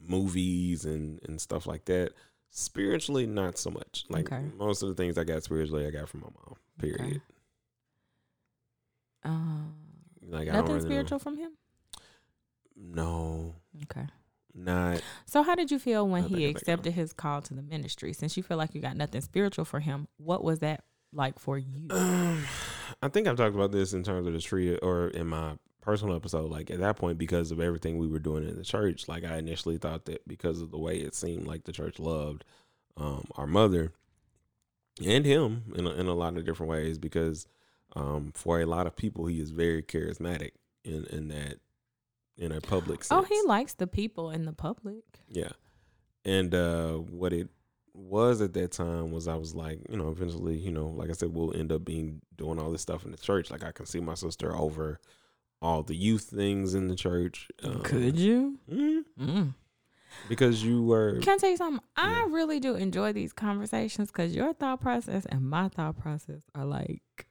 movies 0.00 0.84
and 0.84 1.20
and 1.24 1.40
stuff 1.40 1.66
like 1.66 1.84
that. 1.86 2.12
Spiritually, 2.50 3.26
not 3.26 3.58
so 3.58 3.70
much. 3.70 4.04
Like 4.08 4.32
Okay. 4.32 4.44
most 4.56 4.82
of 4.82 4.88
the 4.88 4.94
things 4.94 5.18
I 5.18 5.24
got 5.24 5.42
spiritually, 5.44 5.86
I 5.86 5.90
got 5.90 6.08
from 6.08 6.20
my 6.20 6.28
mom. 6.46 6.56
Period. 6.78 7.20
Um, 9.24 9.74
Like 10.22 10.48
I 10.48 10.52
don't 10.52 10.60
nothing 10.62 10.66
really 10.74 10.78
know. 10.84 10.90
spiritual 10.90 11.18
from 11.18 11.36
him. 11.36 11.52
No, 12.76 13.54
Okay. 13.84 14.06
Not. 14.54 15.02
So 15.26 15.42
how 15.42 15.54
did 15.54 15.70
you 15.70 15.78
feel 15.78 16.06
when 16.06 16.24
he 16.24 16.34
I 16.34 16.38
think 16.38 16.46
I 16.46 16.50
accepted 16.50 16.92
his 16.94 17.12
call 17.12 17.42
to 17.42 17.54
the 17.54 17.62
ministry? 17.62 18.12
Since 18.12 18.36
you 18.36 18.42
feel 18.42 18.56
like 18.56 18.74
you 18.74 18.80
got 18.80 18.96
nothing 18.96 19.20
spiritual 19.20 19.64
for 19.64 19.80
him, 19.80 20.08
what 20.16 20.42
was 20.42 20.60
that 20.60 20.84
like 21.12 21.38
for 21.38 21.58
you? 21.58 21.88
Um, 21.90 22.44
I 23.02 23.08
think 23.08 23.26
I've 23.26 23.36
talked 23.36 23.54
about 23.54 23.72
this 23.72 23.92
in 23.92 24.02
terms 24.02 24.26
of 24.26 24.32
the 24.32 24.40
tree 24.40 24.76
or 24.76 25.08
in 25.08 25.26
my 25.28 25.54
personal 25.80 26.16
episode. 26.16 26.50
Like 26.50 26.70
at 26.70 26.80
that 26.80 26.96
point, 26.96 27.18
because 27.18 27.50
of 27.50 27.60
everything 27.60 27.98
we 27.98 28.08
were 28.08 28.18
doing 28.18 28.48
in 28.48 28.56
the 28.56 28.64
church, 28.64 29.08
like 29.08 29.24
I 29.24 29.36
initially 29.36 29.78
thought 29.78 30.06
that 30.06 30.26
because 30.26 30.60
of 30.60 30.70
the 30.70 30.78
way 30.78 30.96
it 30.96 31.14
seemed 31.14 31.46
like 31.46 31.64
the 31.64 31.72
church 31.72 31.98
loved 31.98 32.44
um, 32.96 33.24
our 33.36 33.46
mother 33.46 33.92
and 35.04 35.24
him 35.24 35.72
in 35.76 35.86
a, 35.86 35.90
in 35.90 36.06
a 36.06 36.14
lot 36.14 36.36
of 36.36 36.44
different 36.44 36.70
ways, 36.70 36.98
because 36.98 37.46
um, 37.94 38.32
for 38.34 38.60
a 38.60 38.66
lot 38.66 38.86
of 38.86 38.96
people, 38.96 39.26
he 39.26 39.40
is 39.40 39.50
very 39.50 39.82
charismatic 39.82 40.50
in 40.84 41.04
in 41.06 41.28
that 41.28 41.58
in 42.38 42.52
a 42.52 42.60
public 42.60 43.04
sense. 43.04 43.18
Oh, 43.20 43.22
he 43.28 43.40
likes 43.46 43.74
the 43.74 43.86
people 43.86 44.30
in 44.30 44.44
the 44.44 44.52
public. 44.52 45.02
Yeah. 45.28 45.50
And 46.24 46.54
uh 46.54 46.94
what 46.94 47.32
it 47.32 47.48
was 47.94 48.40
at 48.40 48.52
that 48.54 48.70
time 48.72 49.10
was 49.10 49.26
I 49.26 49.34
was 49.34 49.54
like, 49.56 49.80
you 49.90 49.96
know, 49.96 50.08
eventually, 50.10 50.56
you 50.56 50.70
know, 50.70 50.86
like 50.86 51.10
I 51.10 51.14
said, 51.14 51.34
we'll 51.34 51.56
end 51.56 51.72
up 51.72 51.84
being 51.84 52.20
doing 52.36 52.60
all 52.60 52.70
this 52.70 52.82
stuff 52.82 53.04
in 53.04 53.10
the 53.10 53.16
church. 53.16 53.50
Like 53.50 53.64
I 53.64 53.72
can 53.72 53.86
see 53.86 54.00
my 54.00 54.14
sister 54.14 54.54
over 54.56 55.00
all 55.60 55.82
the 55.82 55.96
youth 55.96 56.22
things 56.24 56.74
in 56.74 56.86
the 56.86 56.94
church. 56.94 57.48
Um, 57.64 57.80
Could 57.82 58.16
you? 58.18 58.58
mhm, 58.70 59.02
Mm. 59.20 59.54
because 60.28 60.62
you 60.62 60.84
were 60.84 61.18
Can 61.20 61.34
I 61.34 61.36
tell 61.38 61.50
you 61.50 61.56
something? 61.56 61.82
I 61.96 62.26
really 62.30 62.60
do 62.60 62.76
enjoy 62.76 63.12
these 63.12 63.32
conversations 63.32 64.08
because 64.12 64.34
your 64.36 64.52
thought 64.52 64.80
process 64.80 65.26
and 65.26 65.48
my 65.50 65.68
thought 65.68 65.98
process 65.98 66.42
are 66.54 66.64
like, 66.64 67.26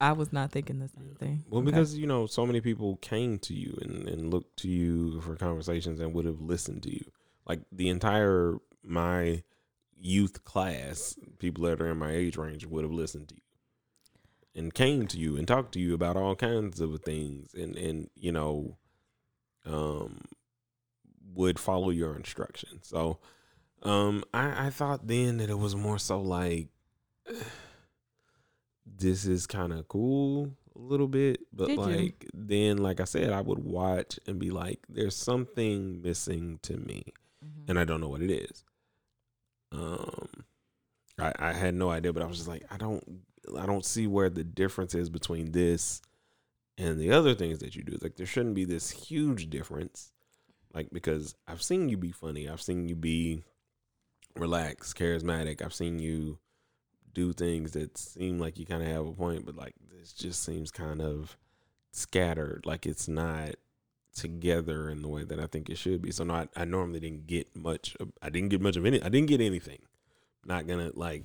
I 0.00 0.12
was 0.12 0.32
not 0.32 0.52
thinking 0.52 0.78
the 0.78 0.88
same 0.88 1.16
thing. 1.18 1.44
well 1.48 1.60
Okay. 1.60 1.70
because 1.70 1.96
you 1.98 2.06
know 2.06 2.26
so 2.26 2.46
many 2.46 2.60
people 2.60 2.96
came 2.98 3.38
to 3.40 3.54
you 3.54 3.76
and, 3.82 4.08
and 4.08 4.30
looked 4.30 4.56
to 4.58 4.68
you 4.68 5.20
for 5.20 5.34
conversations 5.36 5.98
and 6.00 6.14
would 6.14 6.24
have 6.24 6.40
listened 6.40 6.82
to 6.84 6.92
you 6.92 7.04
like 7.46 7.60
the 7.72 7.88
entire 7.88 8.58
my 8.84 9.42
youth 10.00 10.44
class 10.44 11.16
people 11.38 11.64
that 11.64 11.80
are 11.80 11.90
in 11.90 11.98
my 11.98 12.12
age 12.12 12.36
range 12.36 12.64
would 12.64 12.84
have 12.84 12.92
listened 12.92 13.28
to 13.28 13.34
you 13.34 13.40
and 14.54 14.72
came 14.74 15.06
to 15.08 15.18
you 15.18 15.36
and 15.36 15.48
talked 15.48 15.72
to 15.72 15.80
you 15.80 15.94
about 15.94 16.16
all 16.16 16.36
kinds 16.36 16.80
of 16.80 17.00
things 17.02 17.52
and 17.54 17.74
and 17.76 18.08
you 18.14 18.30
know 18.30 18.76
um 19.66 20.20
would 21.34 21.58
follow 21.58 21.90
your 21.90 22.14
instructions 22.14 22.86
so 22.88 23.18
um 23.82 24.22
i 24.32 24.66
i 24.66 24.70
thought 24.70 25.06
then 25.08 25.38
that 25.38 25.50
it 25.50 25.58
was 25.58 25.74
more 25.74 25.98
so 25.98 26.20
like 26.20 26.68
this 28.96 29.26
is 29.26 29.46
kind 29.46 29.72
of 29.72 29.86
cool 29.88 30.50
a 30.76 30.78
little 30.80 31.08
bit 31.08 31.40
but 31.52 31.66
Did 31.66 31.76
you? 31.78 31.84
like 31.84 32.26
then 32.34 32.78
like 32.78 33.00
i 33.00 33.04
said 33.04 33.32
i 33.32 33.40
would 33.40 33.58
watch 33.58 34.18
and 34.26 34.38
be 34.38 34.50
like 34.50 34.78
there's 34.88 35.16
something 35.16 36.00
missing 36.02 36.58
to 36.62 36.76
me 36.76 37.04
Mhm. 37.44 37.68
and 37.68 37.78
I 37.78 37.84
don't 37.84 38.00
know 38.00 38.08
what 38.08 38.20
it 38.22 38.32
is. 38.32 38.64
Um, 39.70 40.28
I, 41.18 41.32
I 41.38 41.52
had 41.52 41.74
no 41.74 41.90
idea, 41.90 42.12
but 42.12 42.22
I 42.22 42.26
was 42.26 42.38
just 42.38 42.48
like, 42.48 42.64
I 42.70 42.76
don't, 42.76 43.02
I 43.56 43.64
don't 43.64 43.84
see 43.84 44.06
where 44.08 44.28
the 44.30 44.42
difference 44.42 44.94
is 44.94 45.08
between 45.08 45.52
this 45.52 46.00
and 46.76 46.98
the 46.98 47.12
other 47.12 47.34
things 47.34 47.60
that 47.60 47.76
you 47.76 47.82
do. 47.84 47.96
Like, 48.02 48.16
there 48.16 48.26
shouldn't 48.26 48.54
be 48.56 48.64
this 48.64 48.90
huge 48.90 49.50
difference, 49.50 50.10
like 50.74 50.88
because 50.92 51.34
I've 51.46 51.62
seen 51.62 51.88
you 51.88 51.96
be 51.96 52.10
funny, 52.12 52.48
I've 52.48 52.60
seen 52.62 52.88
you 52.88 52.96
be 52.96 53.44
relaxed, 54.36 54.96
charismatic, 54.96 55.62
I've 55.62 55.74
seen 55.74 55.98
you 55.98 56.38
do 57.14 57.32
things 57.32 57.72
that 57.72 57.98
seem 57.98 58.38
like 58.38 58.58
you 58.58 58.66
kind 58.66 58.82
of 58.82 58.88
have 58.88 59.06
a 59.06 59.12
point, 59.12 59.46
but 59.46 59.56
like 59.56 59.74
this 59.90 60.12
just 60.12 60.42
seems 60.44 60.70
kind 60.70 61.00
of 61.00 61.36
scattered, 61.92 62.64
like 62.64 62.86
it's 62.86 63.08
not 63.08 63.54
together 64.14 64.90
in 64.90 65.02
the 65.02 65.08
way 65.08 65.22
that 65.22 65.38
I 65.38 65.46
think 65.46 65.70
it 65.70 65.78
should 65.78 66.02
be. 66.02 66.10
So 66.10 66.24
not 66.24 66.48
I 66.56 66.64
normally 66.64 67.00
didn't 67.00 67.26
get 67.26 67.54
much 67.54 67.96
I 68.20 68.30
didn't 68.30 68.48
get 68.48 68.60
much 68.60 68.76
of 68.76 68.84
any 68.84 69.02
I 69.02 69.08
didn't 69.08 69.28
get 69.28 69.40
anything. 69.40 69.78
Not 70.44 70.66
gonna 70.66 70.90
like 70.94 71.24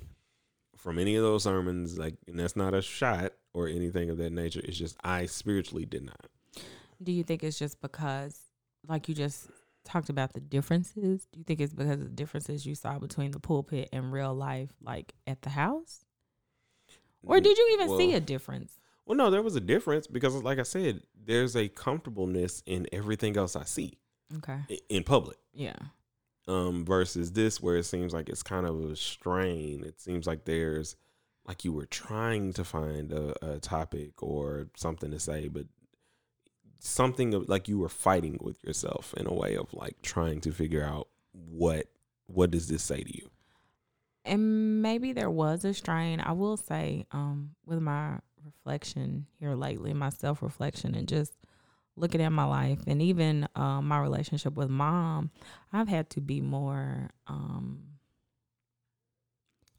from 0.76 0.98
any 0.98 1.16
of 1.16 1.22
those 1.22 1.44
sermons, 1.44 1.98
like 1.98 2.14
and 2.26 2.38
that's 2.38 2.56
not 2.56 2.74
a 2.74 2.82
shot 2.82 3.32
or 3.52 3.68
anything 3.68 4.10
of 4.10 4.18
that 4.18 4.32
nature. 4.32 4.60
It's 4.62 4.76
just 4.76 4.96
I 5.02 5.26
spiritually 5.26 5.86
did 5.86 6.04
not. 6.04 6.26
Do 7.02 7.12
you 7.12 7.24
think 7.24 7.42
it's 7.42 7.58
just 7.58 7.80
because, 7.80 8.38
like 8.86 9.08
you 9.08 9.14
just 9.14 9.48
talked 9.84 10.08
about 10.08 10.32
the 10.32 10.40
differences? 10.40 11.26
Do 11.32 11.38
you 11.38 11.44
think 11.44 11.60
it's 11.60 11.72
because 11.74 11.92
of 12.00 12.04
the 12.04 12.08
differences 12.08 12.64
you 12.66 12.74
saw 12.74 12.98
between 12.98 13.30
the 13.32 13.40
pulpit 13.40 13.88
and 13.92 14.12
real 14.12 14.34
life, 14.34 14.70
like 14.80 15.14
at 15.26 15.42
the 15.42 15.50
house? 15.50 16.04
Or 17.22 17.40
did 17.40 17.56
you 17.56 17.70
even 17.74 17.96
see 17.98 18.14
a 18.14 18.20
difference? 18.20 18.78
Well 19.06 19.16
no, 19.16 19.30
there 19.30 19.42
was 19.42 19.56
a 19.56 19.60
difference 19.60 20.06
because 20.06 20.34
like 20.42 20.58
I 20.58 20.62
said, 20.62 21.02
there's 21.24 21.56
a 21.56 21.68
comfortableness 21.68 22.62
in 22.66 22.86
everything 22.92 23.36
else 23.36 23.56
I 23.56 23.64
see 23.64 23.98
Okay. 24.36 24.60
in 24.88 25.04
public. 25.04 25.36
Yeah. 25.52 25.76
um 26.48 26.84
versus 26.84 27.32
this 27.32 27.60
where 27.62 27.76
it 27.76 27.84
seems 27.84 28.12
like 28.12 28.28
it's 28.28 28.42
kind 28.42 28.66
of 28.66 28.78
a 28.90 28.96
strain 28.96 29.82
it 29.84 29.98
seems 30.00 30.26
like 30.26 30.44
there's 30.44 30.96
like 31.46 31.64
you 31.64 31.72
were 31.72 31.86
trying 31.86 32.52
to 32.54 32.64
find 32.64 33.12
a, 33.12 33.54
a 33.54 33.60
topic 33.60 34.22
or 34.22 34.66
something 34.76 35.10
to 35.10 35.18
say 35.20 35.48
but 35.48 35.64
something 36.84 37.32
of 37.32 37.48
like 37.48 37.66
you 37.66 37.78
were 37.78 37.88
fighting 37.88 38.38
with 38.42 38.62
yourself 38.62 39.14
in 39.16 39.26
a 39.26 39.32
way 39.32 39.56
of 39.56 39.72
like 39.72 39.96
trying 40.02 40.38
to 40.38 40.52
figure 40.52 40.84
out 40.84 41.08
what 41.32 41.86
what 42.26 42.50
does 42.50 42.68
this 42.68 42.82
say 42.82 43.02
to 43.02 43.16
you 43.16 43.30
and 44.26 44.82
maybe 44.82 45.14
there 45.14 45.30
was 45.30 45.64
a 45.64 45.72
strain 45.72 46.20
i 46.20 46.30
will 46.30 46.58
say 46.58 47.06
um 47.10 47.50
with 47.64 47.80
my 47.80 48.18
reflection 48.44 49.24
here 49.40 49.54
lately 49.54 49.94
my 49.94 50.10
self-reflection 50.10 50.94
and 50.94 51.08
just 51.08 51.32
looking 51.96 52.20
at 52.20 52.32
my 52.32 52.44
life 52.44 52.80
and 52.86 53.00
even 53.00 53.48
um, 53.56 53.88
my 53.88 53.98
relationship 53.98 54.52
with 54.54 54.68
mom 54.68 55.30
i've 55.72 55.88
had 55.88 56.10
to 56.10 56.20
be 56.20 56.42
more 56.42 57.08
um 57.26 57.82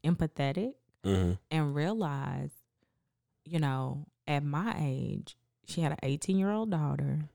empathetic 0.04 0.72
mm-hmm. 1.04 1.34
and 1.52 1.72
realize 1.72 2.50
you 3.44 3.60
know 3.60 4.06
at 4.26 4.42
my 4.42 4.74
age 4.80 5.36
she 5.66 5.80
had 5.82 5.92
an 5.92 5.98
18 6.02 6.38
year 6.38 6.50
old 6.50 6.70
daughter 6.70 7.28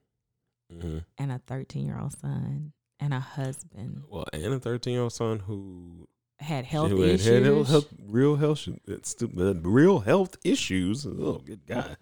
Mm-hmm. 0.73 0.99
and 1.17 1.31
a 1.33 1.39
13 1.47 1.85
year 1.85 1.99
old 1.99 2.17
son 2.17 2.71
and 2.97 3.13
a 3.13 3.19
husband 3.19 4.03
well 4.09 4.23
and 4.31 4.53
a 4.53 4.59
13 4.59 4.93
year 4.93 5.01
old 5.03 5.11
son 5.11 5.39
who 5.39 6.07
had 6.39 6.63
health 6.65 6.91
Who 6.91 7.01
had 7.01 7.09
issues. 7.15 7.45
had 7.45 7.67
health, 7.67 7.93
real 8.07 8.37
health, 8.37 8.67
stupid, 9.03 9.65
real 9.67 9.99
health 9.99 10.37
issues. 10.45 11.05
Oh, 11.05 11.41
good 11.45 11.65
guy. 11.67 11.97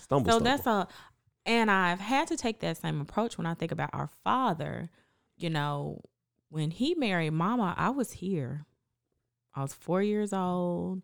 Stumble, 0.00 0.32
so 0.32 0.38
stumble. 0.38 0.40
that's 0.40 0.66
a 0.66 0.88
and 1.46 1.70
i've 1.70 2.00
had 2.00 2.26
to 2.28 2.36
take 2.36 2.58
that 2.60 2.76
same 2.78 3.00
approach 3.00 3.38
when 3.38 3.46
i 3.46 3.54
think 3.54 3.70
about 3.72 3.90
our 3.92 4.08
father 4.24 4.90
you 5.36 5.48
know 5.48 6.00
when 6.50 6.70
he 6.72 6.94
married 6.96 7.30
mama 7.30 7.72
i 7.78 7.88
was 7.90 8.10
here 8.12 8.66
i 9.54 9.62
was 9.62 9.72
four 9.74 10.02
years 10.02 10.32
old 10.32 11.02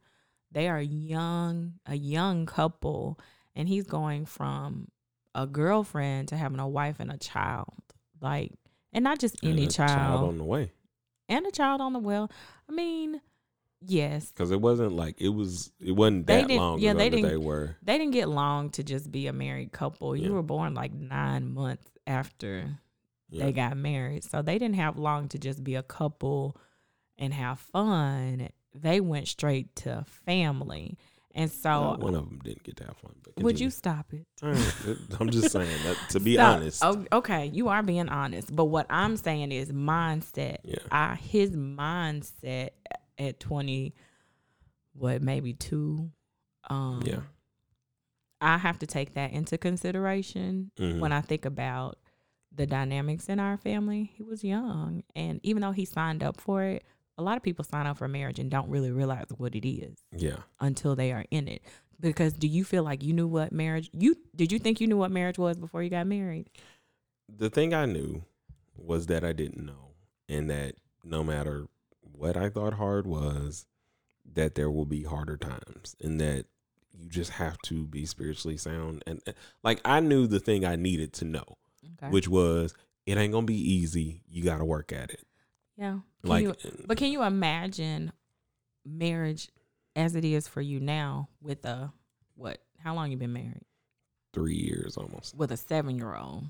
they 0.50 0.68
are 0.68 0.80
young 0.82 1.74
a 1.86 1.94
young 1.94 2.44
couple 2.44 3.18
and 3.56 3.68
he's 3.68 3.84
going 3.86 4.26
from 4.26 4.88
a 5.34 5.46
girlfriend 5.46 6.28
to 6.28 6.36
having 6.36 6.58
a 6.60 6.68
wife 6.68 6.96
and 7.00 7.10
a 7.10 7.16
child 7.18 7.72
like 8.20 8.52
and 8.92 9.02
not 9.04 9.18
just 9.18 9.36
And 9.42 9.52
any 9.52 9.64
a 9.66 9.68
child, 9.70 10.28
on 10.28 10.38
the 10.38 10.44
way. 10.44 10.72
and 11.28 11.44
a 11.46 11.50
child 11.50 11.80
on 11.80 11.92
the 11.92 11.98
well 11.98 12.30
i 12.68 12.72
mean 12.72 13.20
yes 13.86 14.30
Because 14.30 14.50
it 14.50 14.60
wasn't 14.60 14.92
like 14.92 15.20
it 15.20 15.28
was. 15.28 15.70
It 15.80 15.92
wasn't 15.92 16.26
that 16.28 16.48
long 16.50 16.78
yeah, 16.78 16.90
ago 16.92 16.98
they 16.98 17.08
that 17.10 17.16
didn't- 17.16 17.30
they 17.30 17.36
were. 17.36 17.76
they 17.82 17.98
didn't 17.98 18.12
get 18.14 18.28
long 18.28 18.70
to 18.70 18.82
just 18.82 19.10
be 19.12 19.26
a 19.26 19.32
married 19.32 19.72
couple. 19.72 20.16
You 20.16 20.28
Yeah. 20.28 20.34
were 20.36 20.42
born 20.42 20.72
like 20.74 20.92
nine 20.94 21.52
months 21.52 21.90
after 22.06 22.78
Yeah. 23.28 23.44
they 23.44 23.52
got 23.52 23.76
married. 23.76 24.24
So 24.24 24.40
they 24.40 24.58
didn't 24.58 24.76
have 24.76 24.96
long 24.98 25.28
to 25.28 25.38
just 25.38 25.62
be 25.62 25.74
a 25.74 25.82
couple 25.82 26.56
and 27.18 27.34
have 27.34 27.58
fun. 27.60 28.48
They 28.74 29.00
went 29.00 29.28
straight 29.28 29.74
to 29.76 30.04
family. 30.24 30.96
And 31.36 31.50
so 31.50 31.80
Well, 31.80 31.96
one 31.98 32.14
of 32.14 32.28
them 32.28 32.40
didn't 32.44 32.62
get 32.62 32.76
to 32.76 32.84
have 32.84 32.96
fun. 32.96 33.14
But 33.24 33.42
would 33.42 33.58
you 33.58 33.68
stop 33.70 34.12
it? 34.14 34.24
I'm 34.40 35.30
just 35.30 35.50
saying 35.52 35.82
that 35.82 35.96
to 36.10 36.20
be 36.20 36.34
Stop. 36.34 36.56
honest. 36.58 36.84
Oh, 36.84 37.04
okay, 37.12 37.46
you 37.52 37.68
are 37.68 37.82
being 37.82 38.08
honest. 38.08 38.54
But 38.54 38.66
what 38.66 38.86
I'm 38.88 39.16
saying 39.16 39.50
is 39.50 39.72
mindset. 39.72 40.58
Yeah. 40.62 40.76
I 40.92 41.16
his 41.16 41.50
mindset 41.56 42.70
at 43.18 43.40
20 43.40 43.94
what 44.92 45.22
maybe 45.22 45.54
2 45.54 46.10
um 46.70 47.02
Yeah. 47.04 47.20
I 48.40 48.58
have 48.58 48.78
to 48.80 48.86
take 48.86 49.14
that 49.14 49.32
into 49.32 49.58
consideration 49.58 50.70
Mhm. 50.78 51.00
when 51.00 51.12
I 51.12 51.20
think 51.20 51.44
about 51.46 51.98
the 52.52 52.66
dynamics 52.66 53.28
in 53.28 53.40
our 53.40 53.56
family. 53.56 54.12
He 54.14 54.22
was 54.22 54.44
young, 54.44 55.02
and 55.16 55.40
even 55.42 55.62
though 55.62 55.72
he 55.72 55.84
signed 55.84 56.22
up 56.22 56.40
for 56.40 56.62
it, 56.62 56.84
a 57.16 57.22
lot 57.22 57.36
of 57.36 57.42
people 57.42 57.64
sign 57.64 57.86
up 57.86 57.98
for 57.98 58.08
marriage 58.08 58.38
and 58.38 58.50
don't 58.50 58.68
really 58.68 58.90
realize 58.90 59.26
what 59.36 59.54
it 59.54 59.68
is 59.68 59.98
Yeah. 60.16 60.38
until 60.60 60.96
they 60.96 61.12
are 61.12 61.24
in 61.30 61.48
it. 61.48 61.62
Because 62.00 62.32
do 62.32 62.46
you 62.48 62.64
feel 62.64 62.82
like 62.82 63.02
you 63.02 63.12
knew 63.12 63.28
what 63.28 63.52
marriage 63.52 63.88
you 63.92 64.16
did 64.34 64.50
you 64.52 64.58
think 64.58 64.80
you 64.80 64.86
knew 64.86 64.96
what 64.96 65.10
marriage 65.12 65.38
was 65.38 65.56
before 65.56 65.82
you 65.82 65.90
got 65.90 66.06
married? 66.06 66.50
The 67.28 67.48
thing 67.50 67.72
I 67.72 67.86
knew 67.86 68.24
was 68.76 69.06
that 69.06 69.24
I 69.24 69.32
didn't 69.32 69.64
know, 69.64 69.92
and 70.28 70.50
that 70.50 70.74
no 71.04 71.22
matter 71.22 71.66
what 72.02 72.36
I 72.36 72.48
thought 72.50 72.74
hard 72.74 73.06
was, 73.06 73.66
that 74.34 74.54
there 74.56 74.70
will 74.70 74.84
be 74.86 75.04
harder 75.04 75.36
times, 75.36 75.94
and 76.02 76.20
that 76.20 76.46
you 76.92 77.08
just 77.08 77.30
have 77.32 77.58
to 77.62 77.86
be 77.86 78.04
spiritually 78.06 78.56
sound. 78.56 79.02
And 79.06 79.20
and, 79.26 79.36
like 79.62 79.80
I 79.84 80.00
knew 80.00 80.26
the 80.26 80.40
thing 80.40 80.64
I 80.64 80.76
needed 80.76 81.12
to 81.14 81.24
know, 81.24 81.44
Okay. 82.02 82.10
which 82.10 82.26
was 82.28 82.74
it 83.06 83.16
ain't 83.16 83.32
gonna 83.32 83.46
be 83.46 83.54
easy. 83.72 84.22
You 84.28 84.42
got 84.42 84.58
to 84.58 84.64
work 84.64 84.92
at 84.92 85.10
it. 85.10 85.24
Yeah. 85.76 85.98
Can 86.22 86.30
Like, 86.30 86.42
you- 86.42 86.50
uh, 86.50 86.70
but 86.86 86.96
can 86.98 87.10
you 87.12 87.22
imagine 87.22 88.12
marriage 88.84 89.48
as 89.96 90.14
it 90.14 90.24
is 90.24 90.48
for 90.48 90.60
you 90.60 90.80
now 90.80 91.28
with 91.40 91.64
a 91.64 91.92
what? 92.34 92.58
How 92.82 92.94
long 92.94 93.10
you 93.10 93.16
been 93.16 93.32
married? 93.32 93.62
three 94.32 94.56
years 94.56 94.96
almost. 94.96 95.36
With 95.36 95.52
a 95.52 95.56
seven 95.56 95.96
year 95.96 96.14
old. 96.16 96.46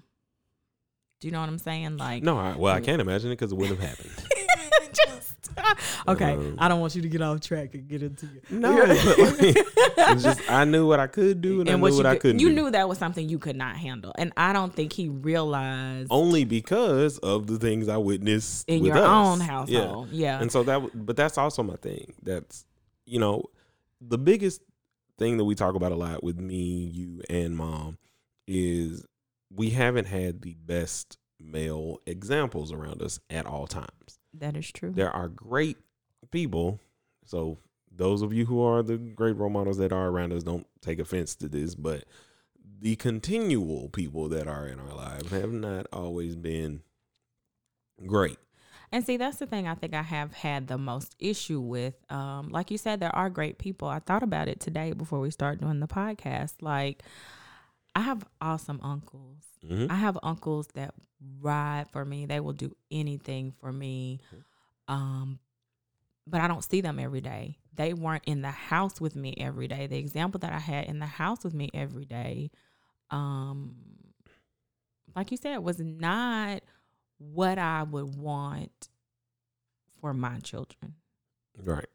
Do 1.21 1.29
you 1.29 1.33
know 1.33 1.41
what 1.41 1.51
I'm 1.51 1.59
saying? 1.59 1.99
Like 1.99 2.23
No, 2.23 2.39
I, 2.39 2.57
well, 2.57 2.75
I 2.75 2.81
can't 2.81 3.01
imagine 3.01 3.31
it 3.31 3.35
because 3.35 3.53
it 3.53 3.57
wouldn't 3.59 3.79
have 3.79 3.91
happened. 3.91 4.27
Just- 5.45 5.99
okay, 6.09 6.33
Um, 6.33 6.57
I 6.59 6.69
don't 6.69 6.81
want 6.81 6.95
you 6.95 7.03
to 7.03 7.09
get 7.09 7.21
off 7.23 7.41
track 7.41 7.75
and 7.75 7.87
get 7.89 8.03
into 8.03 8.27
it. 8.27 8.51
No, 8.51 8.75
but 8.87 8.89
like, 9.19 9.57
it's 9.99 10.23
just 10.23 10.41
I 10.51 10.65
knew 10.65 10.87
what 10.87 11.01
I 11.01 11.07
could 11.07 11.41
do, 11.41 11.61
and, 11.61 11.69
I 11.71 11.75
knew 11.75 11.83
what, 11.83 11.93
you 11.93 12.01
I 12.07 12.13
could- 12.15 12.21
couldn't. 12.23 12.39
You 12.41 12.49
do. 12.51 12.55
knew 12.55 12.71
that 12.71 12.89
was 12.89 12.99
something 12.99 13.29
you 13.29 13.39
could 13.39 13.57
not 13.57 13.77
handle, 13.77 14.13
and 14.17 14.33
I 14.37 14.53
don't 14.53 14.73
think 14.75 14.93
he 14.93 15.09
realized 15.09 16.09
only 16.11 16.45
because 16.45 17.19
of 17.19 17.47
the 17.47 17.59
things 17.59 17.89
I 17.89 17.97
witnessed 17.97 18.69
in 18.69 18.81
with 18.83 18.89
your 18.95 18.99
us. 18.99 19.09
own 19.09 19.39
Yeah. 19.41 19.47
household. 19.47 20.09
Yeah, 20.11 20.41
And 20.41 20.51
so 20.51 20.63
that, 20.65 20.81
but 21.07 21.17
that's 21.17 21.39
also 21.39 21.63
my 21.63 21.77
thing. 21.77 22.15
That's 22.23 22.65
you 23.07 23.19
know, 23.19 23.45
the 24.01 24.19
biggest 24.19 24.63
thing 25.19 25.37
that 25.37 25.45
we 25.45 25.55
talk 25.55 25.75
about 25.75 25.93
a 25.93 25.97
lot 25.97 26.25
with 26.25 26.39
me, 26.41 26.91
you, 26.93 27.21
and 27.29 27.57
mom 27.57 27.99
is 28.47 29.05
we 29.55 29.71
haven't 29.71 30.07
had 30.07 30.43
the 30.43 30.55
best 30.55 31.19
male 31.41 32.01
examples 32.07 32.73
around 32.73 33.03
us 33.03 33.21
at 33.31 33.47
all 33.47 33.67
times. 33.67 34.19
That 34.39 34.57
is 34.57 34.71
true. 34.71 34.93
There 34.93 35.11
are 35.11 35.29
great 35.29 35.79
people. 36.31 36.81
So 37.25 37.59
those 37.91 38.23
of 38.23 38.33
you 38.33 38.47
who 38.47 38.61
are 38.63 38.83
the 38.83 38.97
great 38.97 39.37
role 39.37 39.51
models 39.51 39.79
that 39.79 39.93
are 39.93 40.09
around 40.09 40.33
us, 40.33 40.43
don't 40.43 40.67
take 40.81 40.99
offense 40.99 41.35
to 41.37 41.49
this, 41.49 41.75
but 41.75 42.05
the 42.81 42.97
continual 42.97 43.89
people 43.89 44.29
that 44.31 44.47
are 44.47 44.67
in 44.67 44.79
our 44.81 44.95
lives 44.95 45.31
have 45.31 45.53
not 45.53 45.87
always 45.93 46.37
been 46.37 46.83
great. 48.07 48.39
And 48.93 49.05
see, 49.05 49.17
that's 49.17 49.39
the 49.39 49.47
thing 49.47 49.67
I 49.67 49.75
think 49.75 49.95
I 49.95 50.03
have 50.03 50.33
had 50.33 50.69
the 50.69 50.79
most 50.79 51.17
issue 51.19 51.61
with. 51.61 51.95
Um, 52.13 52.51
like 52.51 52.71
you 52.71 52.79
said, 52.79 53.01
there 53.01 53.15
are 53.15 53.29
great 53.29 53.59
people. 53.59 53.89
I 53.89 53.99
thought 53.99 54.23
about 54.23 54.49
it 54.49 54.61
today 54.61 54.93
before 54.93 55.21
we 55.21 55.31
start 55.31 55.61
doing 55.61 55.81
the 55.81 55.89
podcast. 55.89 56.55
Like, 56.61 57.03
I 57.97 58.03
have 58.03 58.25
awesome 58.41 58.81
uncles. 58.83 59.45
Mhm. 59.65 59.91
I 59.91 59.95
have 59.97 60.19
uncles 60.23 60.69
that 60.75 60.95
ride 61.41 61.87
for 61.91 62.05
me. 62.05 62.27
They 62.27 62.41
will 62.41 62.53
do 62.53 62.77
anything 62.91 63.53
for 63.61 63.73
me. 63.73 64.21
Um, 64.89 65.39
but 66.27 66.41
I 66.41 66.49
don't 66.49 66.65
see 66.65 66.81
them 66.81 66.99
every 66.99 67.21
day. 67.21 67.59
They 67.75 67.93
weren't 67.93 68.25
in 68.27 68.43
the 68.43 68.51
house 68.51 69.01
with 69.01 69.17
me 69.17 69.35
every 69.39 69.69
day. 69.69 69.87
The 69.87 69.99
example 69.99 70.39
that 70.41 70.53
I 70.53 70.59
had 70.59 70.87
in 70.87 70.99
the 70.99 71.07
house 71.07 71.45
with 71.45 71.55
me 71.55 71.71
every 71.75 72.05
day, 72.05 72.51
um, 73.11 73.75
like 75.15 75.31
you 75.31 75.37
said, 75.37 75.59
was 75.59 75.79
not 75.79 76.63
what 77.19 77.59
I 77.59 77.83
would 77.83 78.17
want 78.17 78.89
for 80.01 80.15
my 80.15 80.39
children. 80.41 80.95
Right. 81.63 81.89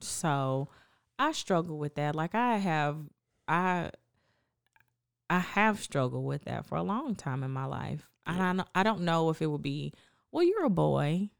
So 0.00 0.68
I 1.18 1.32
struggle 1.32 1.78
with 1.78 1.94
that. 1.94 2.14
Like 2.14 2.34
I 2.34 2.56
have 2.56 2.98
I 3.48 3.90
I 5.28 5.38
have 5.40 5.80
struggled 5.80 6.24
with 6.24 6.44
that 6.44 6.66
for 6.66 6.76
a 6.76 6.82
long 6.82 7.14
time 7.14 7.42
in 7.42 7.50
my 7.50 7.64
life. 7.64 8.08
And 8.26 8.42
I 8.42 8.52
don't- 8.52 8.68
I 8.74 8.82
don't 8.82 9.00
know 9.02 9.30
if 9.30 9.40
it 9.42 9.46
would 9.46 9.62
be 9.62 9.92
well, 10.32 10.42
you're 10.44 10.64
a 10.64 10.70
boy. 10.70 11.30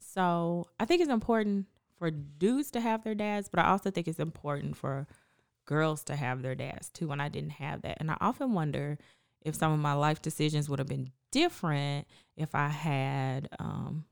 So 0.00 0.66
I 0.80 0.84
think 0.86 1.02
it's 1.02 1.10
important 1.10 1.66
for 1.98 2.10
dudes 2.10 2.70
to 2.70 2.80
have 2.80 3.04
their 3.04 3.14
dads, 3.14 3.48
but 3.48 3.60
I 3.60 3.68
also 3.68 3.90
think 3.90 4.08
it's 4.08 4.20
important 4.20 4.76
for 4.76 5.06
girls 5.66 6.02
to 6.04 6.16
have 6.16 6.40
their 6.42 6.54
dads 6.54 6.88
too. 6.88 7.10
And 7.12 7.20
I 7.20 7.28
didn't 7.28 7.50
have 7.50 7.82
that. 7.82 7.98
And 8.00 8.10
I 8.10 8.16
often 8.20 8.54
wonder 8.54 8.98
if 9.42 9.54
some 9.54 9.72
of 9.72 9.80
my 9.80 9.92
life 9.92 10.22
decisions 10.22 10.68
would 10.68 10.78
have 10.78 10.88
been 10.88 11.12
different 11.30 12.06
if 12.36 12.54
I 12.54 12.68
had 12.68 13.48
um, 13.58 14.06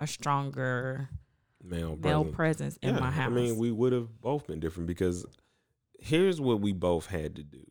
a 0.00 0.06
stronger 0.06 1.08
Male, 1.62 1.96
male 1.96 2.24
presence. 2.24 2.78
presence 2.78 2.78
in 2.78 2.94
my 3.00 3.10
house. 3.10 3.26
I 3.26 3.34
mean, 3.34 3.56
we 3.56 3.70
would 3.70 3.92
have 3.92 4.20
both 4.20 4.46
been 4.46 4.58
different 4.60 4.86
because 4.88 5.24
here's 6.00 6.40
what 6.40 6.60
we 6.60 6.72
both 6.72 7.06
had 7.06 7.36
to 7.36 7.42
do. 7.44 7.64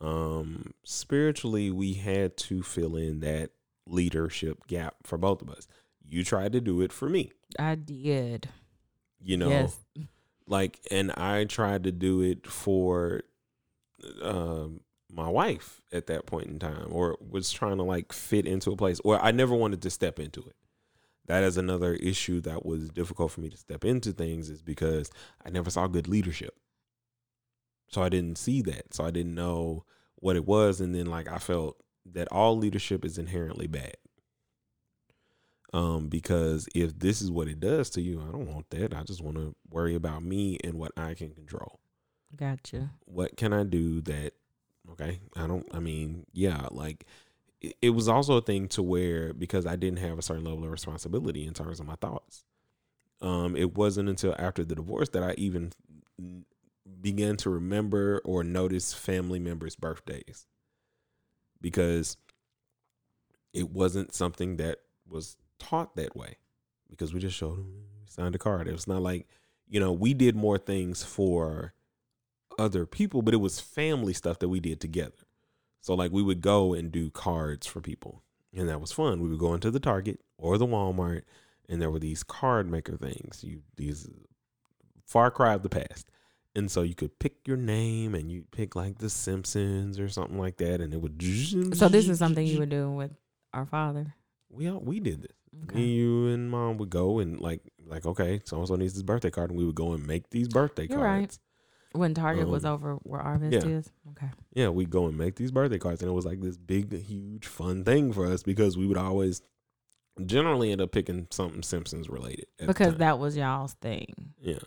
Um, 0.00 0.74
spiritually, 0.84 1.70
we 1.70 1.94
had 1.94 2.36
to 2.38 2.62
fill 2.62 2.96
in 2.96 3.20
that 3.20 3.50
leadership 3.86 4.66
gap 4.66 4.94
for 5.02 5.18
both 5.18 5.42
of 5.42 5.50
us. 5.50 5.66
You 6.06 6.24
tried 6.24 6.52
to 6.52 6.60
do 6.60 6.80
it 6.80 6.92
for 6.92 7.08
me, 7.08 7.32
I 7.58 7.74
did. 7.74 8.48
you 9.22 9.36
know, 9.36 9.48
yes. 9.48 9.76
like, 10.46 10.78
and 10.90 11.10
I 11.12 11.44
tried 11.44 11.84
to 11.84 11.92
do 11.92 12.20
it 12.22 12.46
for 12.46 13.22
um 14.22 14.80
my 15.10 15.28
wife 15.28 15.80
at 15.90 16.06
that 16.06 16.26
point 16.26 16.46
in 16.46 16.58
time, 16.58 16.86
or 16.90 17.16
was 17.18 17.50
trying 17.50 17.78
to 17.78 17.82
like 17.82 18.12
fit 18.12 18.46
into 18.46 18.70
a 18.70 18.76
place, 18.76 19.00
or 19.04 19.18
I 19.20 19.30
never 19.32 19.54
wanted 19.54 19.82
to 19.82 19.90
step 19.90 20.20
into 20.20 20.40
it. 20.40 20.54
That 21.26 21.42
is 21.42 21.56
another 21.56 21.94
issue 21.94 22.40
that 22.42 22.64
was 22.64 22.88
difficult 22.90 23.32
for 23.32 23.40
me 23.40 23.50
to 23.50 23.56
step 23.56 23.84
into 23.84 24.12
things, 24.12 24.48
is 24.50 24.62
because 24.62 25.10
I 25.44 25.50
never 25.50 25.70
saw 25.70 25.86
good 25.86 26.08
leadership. 26.08 26.54
So 27.88 28.02
I 28.02 28.08
didn't 28.08 28.38
see 28.38 28.62
that. 28.62 28.94
So 28.94 29.04
I 29.04 29.10
didn't 29.10 29.34
know 29.34 29.84
what 30.16 30.36
it 30.36 30.46
was. 30.46 30.80
And 30.80 30.94
then, 30.94 31.06
like, 31.06 31.28
I 31.28 31.38
felt 31.38 31.76
that 32.12 32.28
all 32.30 32.56
leadership 32.56 33.04
is 33.04 33.18
inherently 33.18 33.66
bad. 33.66 33.96
Um, 35.74 36.08
because 36.08 36.66
if 36.74 36.98
this 36.98 37.20
is 37.20 37.30
what 37.30 37.48
it 37.48 37.60
does 37.60 37.90
to 37.90 38.00
you, 38.00 38.20
I 38.20 38.32
don't 38.32 38.46
want 38.46 38.70
that. 38.70 38.94
I 38.94 39.02
just 39.02 39.22
want 39.22 39.36
to 39.36 39.54
worry 39.70 39.94
about 39.94 40.22
me 40.22 40.58
and 40.64 40.74
what 40.74 40.92
I 40.96 41.12
can 41.14 41.30
control 41.34 41.78
Gotcha. 42.36 42.90
what 43.06 43.36
can 43.36 43.52
I 43.52 43.64
do 43.64 44.00
that 44.02 44.34
okay 44.92 45.20
I 45.34 45.46
don't 45.46 45.66
I 45.72 45.78
mean 45.78 46.26
yeah 46.32 46.66
like 46.70 47.06
it, 47.60 47.74
it 47.80 47.90
was 47.90 48.06
also 48.08 48.36
a 48.36 48.42
thing 48.42 48.68
to 48.68 48.82
where 48.82 49.32
because 49.32 49.66
I 49.66 49.76
didn't 49.76 50.00
have 50.00 50.18
a 50.18 50.22
certain 50.22 50.44
level 50.44 50.64
of 50.64 50.70
responsibility 50.70 51.46
in 51.46 51.54
terms 51.54 51.80
of 51.80 51.86
my 51.86 51.94
thoughts 51.94 52.44
um 53.22 53.56
it 53.56 53.76
wasn't 53.76 54.10
until 54.10 54.34
after 54.38 54.62
the 54.62 54.74
divorce 54.74 55.08
that 55.10 55.22
I 55.22 55.34
even 55.38 55.72
began 57.00 57.36
to 57.38 57.50
remember 57.50 58.20
or 58.24 58.42
notice 58.44 58.92
family 58.92 59.38
members 59.38 59.76
birthdays 59.76 60.46
because 61.60 62.16
it 63.52 63.70
wasn't 63.70 64.14
something 64.14 64.56
that 64.56 64.78
was 65.08 65.36
taught 65.58 65.96
that 65.96 66.16
way 66.16 66.36
because 66.90 67.12
we 67.12 67.20
just 67.20 67.36
showed 67.36 67.58
them, 67.58 67.84
signed 68.06 68.34
a 68.34 68.38
card. 68.38 68.68
It 68.68 68.72
was 68.72 68.86
not 68.86 69.02
like, 69.02 69.26
you 69.68 69.80
know, 69.80 69.92
we 69.92 70.14
did 70.14 70.36
more 70.36 70.58
things 70.58 71.02
for 71.02 71.74
other 72.58 72.86
people, 72.86 73.22
but 73.22 73.34
it 73.34 73.38
was 73.38 73.60
family 73.60 74.12
stuff 74.12 74.38
that 74.40 74.48
we 74.48 74.60
did 74.60 74.80
together. 74.80 75.26
So 75.80 75.94
like 75.94 76.12
we 76.12 76.22
would 76.22 76.40
go 76.40 76.74
and 76.74 76.90
do 76.90 77.10
cards 77.10 77.66
for 77.66 77.80
people, 77.80 78.22
and 78.54 78.68
that 78.68 78.80
was 78.80 78.92
fun. 78.92 79.20
We 79.20 79.28
would 79.28 79.38
go 79.38 79.54
into 79.54 79.70
the 79.70 79.80
Target 79.80 80.20
or 80.36 80.58
the 80.58 80.66
Walmart, 80.66 81.22
and 81.68 81.80
there 81.80 81.90
were 81.90 82.00
these 82.00 82.22
card 82.22 82.68
maker 82.70 82.96
things. 82.96 83.44
You 83.44 83.62
these 83.76 84.08
far 85.06 85.30
cry 85.30 85.54
of 85.54 85.62
the 85.62 85.68
past. 85.68 86.10
And 86.58 86.68
so 86.70 86.82
you 86.82 86.94
could 86.94 87.18
pick 87.20 87.46
your 87.46 87.56
name 87.56 88.16
and 88.16 88.32
you 88.32 88.44
pick 88.50 88.74
like 88.74 88.98
the 88.98 89.08
Simpsons 89.08 90.00
or 90.00 90.08
something 90.08 90.38
like 90.38 90.56
that, 90.56 90.80
and 90.80 90.92
it 90.92 91.00
would. 91.00 91.22
So 91.76 91.88
this 91.88 92.08
is 92.08 92.18
something 92.18 92.44
you 92.44 92.58
were 92.62 92.66
doing 92.66 92.96
with 92.96 93.12
our 93.54 93.64
father. 93.64 94.14
We 94.50 94.68
all 94.68 94.80
we 94.80 94.98
did 94.98 95.22
this. 95.22 95.36
Okay. 95.64 95.76
Me, 95.76 95.86
you, 95.86 96.26
and 96.28 96.50
mom 96.50 96.76
would 96.78 96.90
go 96.90 97.20
and 97.20 97.40
like 97.40 97.60
like 97.86 98.04
okay, 98.06 98.40
so 98.44 98.58
and 98.58 98.66
so 98.66 98.74
needs 98.74 98.94
this 98.94 99.04
birthday 99.04 99.30
card, 99.30 99.50
and 99.50 99.58
we 99.58 99.64
would 99.64 99.76
go 99.76 99.92
and 99.92 100.04
make 100.04 100.30
these 100.30 100.48
birthday 100.48 100.86
You're 100.88 100.98
cards. 100.98 101.38
right. 101.94 101.98
When 102.00 102.12
Target 102.12 102.48
was 102.48 102.64
Um, 102.64 102.74
over 102.74 102.94
where 102.96 103.20
Arvest 103.22 103.52
yeah. 103.52 103.76
is. 103.78 103.90
Okay. 104.10 104.28
Yeah, 104.52 104.68
we'd 104.68 104.90
go 104.90 105.06
and 105.06 105.16
make 105.16 105.36
these 105.36 105.50
birthday 105.50 105.78
cards, 105.78 106.02
and 106.02 106.10
it 106.10 106.14
was 106.14 106.26
like 106.26 106.40
this 106.40 106.58
big, 106.58 106.92
huge, 106.92 107.46
fun 107.46 107.82
thing 107.84 108.12
for 108.12 108.26
us 108.26 108.42
because 108.42 108.76
we 108.76 108.86
would 108.86 108.98
always 108.98 109.40
generally 110.26 110.70
end 110.72 110.80
up 110.80 110.92
picking 110.92 111.28
something 111.30 111.62
Simpsons 111.62 112.10
related. 112.10 112.46
Because 112.58 112.96
that 112.96 113.18
was 113.18 113.36
y'all's 113.36 113.74
thing. 113.74 114.34
Yeah. 114.40 114.58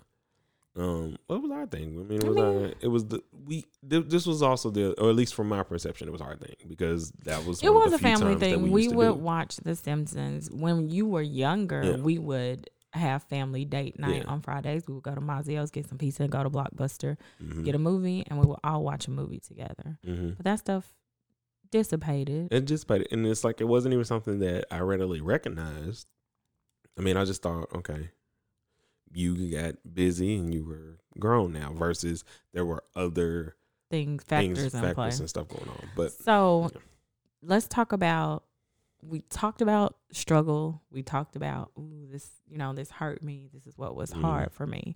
Um, 0.75 1.17
what 1.27 1.41
was 1.41 1.51
our 1.51 1.65
thing? 1.67 1.99
I 1.99 2.03
mean, 2.03 2.19
it 2.19 2.23
I 2.23 2.27
was 2.29 2.35
mean- 2.37 2.45
our, 2.45 2.73
it 2.79 2.87
was 2.87 3.05
the 3.07 3.21
we. 3.45 3.65
Th- 3.89 4.05
this 4.07 4.25
was 4.25 4.41
also 4.41 4.69
the, 4.69 4.93
or 5.01 5.09
at 5.09 5.15
least 5.15 5.35
from 5.35 5.49
my 5.49 5.63
perception, 5.63 6.07
it 6.07 6.11
was 6.11 6.21
our 6.21 6.35
thing 6.37 6.55
because 6.67 7.11
that 7.25 7.45
was 7.45 7.61
It 7.61 7.73
was 7.73 7.91
a 7.91 7.99
family 7.99 8.35
thing. 8.35 8.61
We, 8.63 8.87
We, 8.87 8.95
would 8.95 9.17
watch 9.17 9.57
The 9.57 9.75
Simpsons. 9.75 10.49
When 10.49 10.89
you 10.89 11.05
were 11.07 11.21
younger, 11.21 11.83
Yeah. 11.83 11.95
we 11.97 12.17
would 12.19 12.69
have 12.93 13.23
family 13.23 13.65
date 13.65 13.99
night 13.99 14.23
Yeah. 14.23 14.29
on 14.31 14.41
Fridays. 14.41 14.83
We 14.87 14.93
would 14.93 15.03
go 15.03 15.13
to 15.15 15.21
Mazzio's, 15.21 15.71
get 15.71 15.87
some 15.89 15.97
pizza, 15.97 16.23
and 16.23 16.31
go 16.31 16.43
to 16.43 16.49
Blockbuster, 16.49 17.17
Mhm. 17.43 17.63
get 17.65 17.75
a 17.75 17.79
movie, 17.79 18.23
and 18.27 18.39
we 18.39 18.45
would 18.45 18.59
all 18.63 18.83
watch 18.83 19.07
a 19.07 19.11
movie 19.11 19.39
together. 19.39 19.97
Mhm. 20.05 20.37
But 20.37 20.43
that 20.45 20.59
stuff 20.59 20.93
dissipated. 21.69 22.49
It 22.51 22.61
just, 22.65 22.87
but 22.87 23.07
and 23.11 23.25
it's 23.25 23.43
like 23.43 23.61
it 23.61 23.65
wasn't 23.67 23.93
even 23.93 24.05
something 24.05 24.39
that 24.39 24.65
I 24.71 24.79
readily 24.79 25.21
recognized. 25.21 26.07
I 26.97 27.01
mean, 27.01 27.15
I 27.17 27.23
just 27.25 27.41
thought, 27.41 27.73
okay, 27.73 28.09
you 29.13 29.51
got 29.51 29.75
busy 29.93 30.35
and 30.37 30.53
you 30.53 30.63
were 30.65 30.99
grown 31.19 31.53
now. 31.53 31.73
Versus 31.73 32.23
there 32.53 32.65
were 32.65 32.83
other 32.95 33.55
things, 33.89 34.23
factors 34.23 34.57
things, 34.57 34.73
in 34.73 34.93
play. 34.95 35.09
and 35.09 35.29
stuff 35.29 35.47
going 35.47 35.69
on. 35.69 35.89
But 35.95 36.11
So 36.11 36.69
Yeah. 36.73 36.79
let's 37.41 37.67
talk 37.67 37.91
about 37.91 38.43
we 39.03 39.21
talked 39.21 39.61
about 39.63 39.97
struggle. 40.11 40.83
We 40.91 41.01
talked 41.01 41.35
about 41.35 41.71
ooh, 41.77 42.07
this, 42.11 42.29
you 42.47 42.57
know, 42.59 42.71
this 42.73 42.91
hurt 42.91 43.23
me. 43.23 43.49
This 43.51 43.65
is 43.65 43.75
what 43.77 43.95
was 43.95 44.11
Mhm. 44.11 44.21
hard 44.21 44.51
for 44.51 44.67
me. 44.67 44.95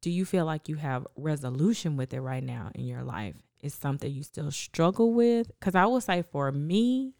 Do 0.00 0.10
you 0.10 0.24
feel 0.24 0.44
like 0.44 0.68
you 0.68 0.76
have 0.76 1.06
resolution 1.16 1.96
with 1.96 2.14
it 2.14 2.20
right 2.20 2.42
now 2.42 2.70
in 2.74 2.86
your 2.86 3.02
life? 3.02 3.36
Is 3.60 3.74
something 3.74 4.10
you 4.10 4.22
still 4.22 4.50
struggle 4.50 5.12
with? 5.12 5.48
Because 5.58 5.74
I 5.74 5.86
will 5.86 6.00
say 6.00 6.22
for 6.22 6.52
me, 6.52 7.14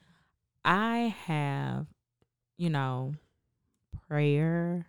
I 0.65 1.15
have, 1.27 1.87
you 2.57 2.71
know, 2.71 3.15
prayer, 4.09 4.87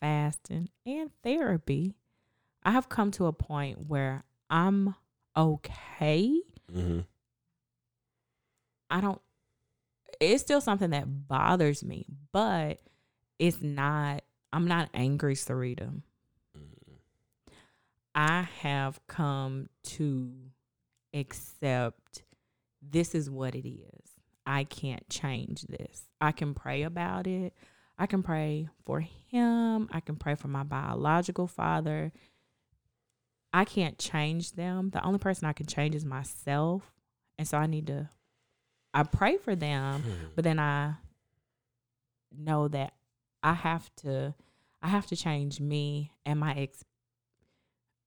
fasting, 0.00 0.68
and 0.86 1.10
therapy. 1.22 1.94
I 2.62 2.70
have 2.72 2.88
come 2.88 3.10
to 3.12 3.26
a 3.26 3.32
point 3.32 3.88
where 3.88 4.22
I'm 4.50 4.94
okay. 5.36 6.40
mhm. 6.72 7.06
I 8.90 9.00
don't 9.00 9.20
it's 10.20 10.42
still 10.42 10.60
something 10.60 10.90
that 10.90 11.26
bothers 11.28 11.82
me, 11.82 12.06
but 12.32 12.80
it's 13.38 13.60
not 13.60 14.22
I'm 14.52 14.66
not 14.68 14.90
angry, 14.94 15.34
Sarita. 15.34 16.02
Mhm. 16.56 16.98
I 18.14 18.42
have 18.60 19.00
come 19.06 19.68
to 19.84 20.32
accept 21.14 22.22
this 22.82 23.14
is 23.14 23.30
what 23.30 23.54
it 23.54 23.66
is. 23.68 24.10
I 24.46 24.64
can't 24.64 25.08
change 25.08 25.62
this. 25.62 26.08
I 26.20 26.32
can 26.32 26.52
pray 26.54 26.82
about 26.82 27.26
it. 27.26 27.54
I 27.98 28.06
can 28.06 28.22
pray 28.22 28.68
for 28.84 29.00
him. 29.00 29.88
I 29.92 30.00
can 30.00 30.16
pray 30.16 30.34
for 30.34 30.48
my 30.48 30.62
biological 30.62 31.46
father. 31.46 32.12
I 33.52 33.64
can't 33.64 33.98
change 33.98 34.52
them. 34.52 34.90
The 34.90 35.04
only 35.04 35.18
person 35.18 35.46
I 35.46 35.52
can 35.52 35.66
change 35.66 35.94
is 35.94 36.04
myself. 36.04 36.92
And 37.38 37.46
so 37.46 37.58
I 37.58 37.66
need 37.66 37.86
to 37.88 38.08
I 38.94 39.04
pray 39.04 39.38
for 39.38 39.56
them, 39.56 40.02
hmm. 40.02 40.10
but 40.34 40.44
then 40.44 40.58
I 40.58 40.94
know 42.36 42.68
that 42.68 42.94
I 43.42 43.54
have 43.54 43.90
to 43.96 44.34
I 44.82 44.88
have 44.88 45.06
to 45.06 45.16
change 45.16 45.60
me 45.60 46.12
and 46.26 46.40
my 46.40 46.54
ex 46.54 46.84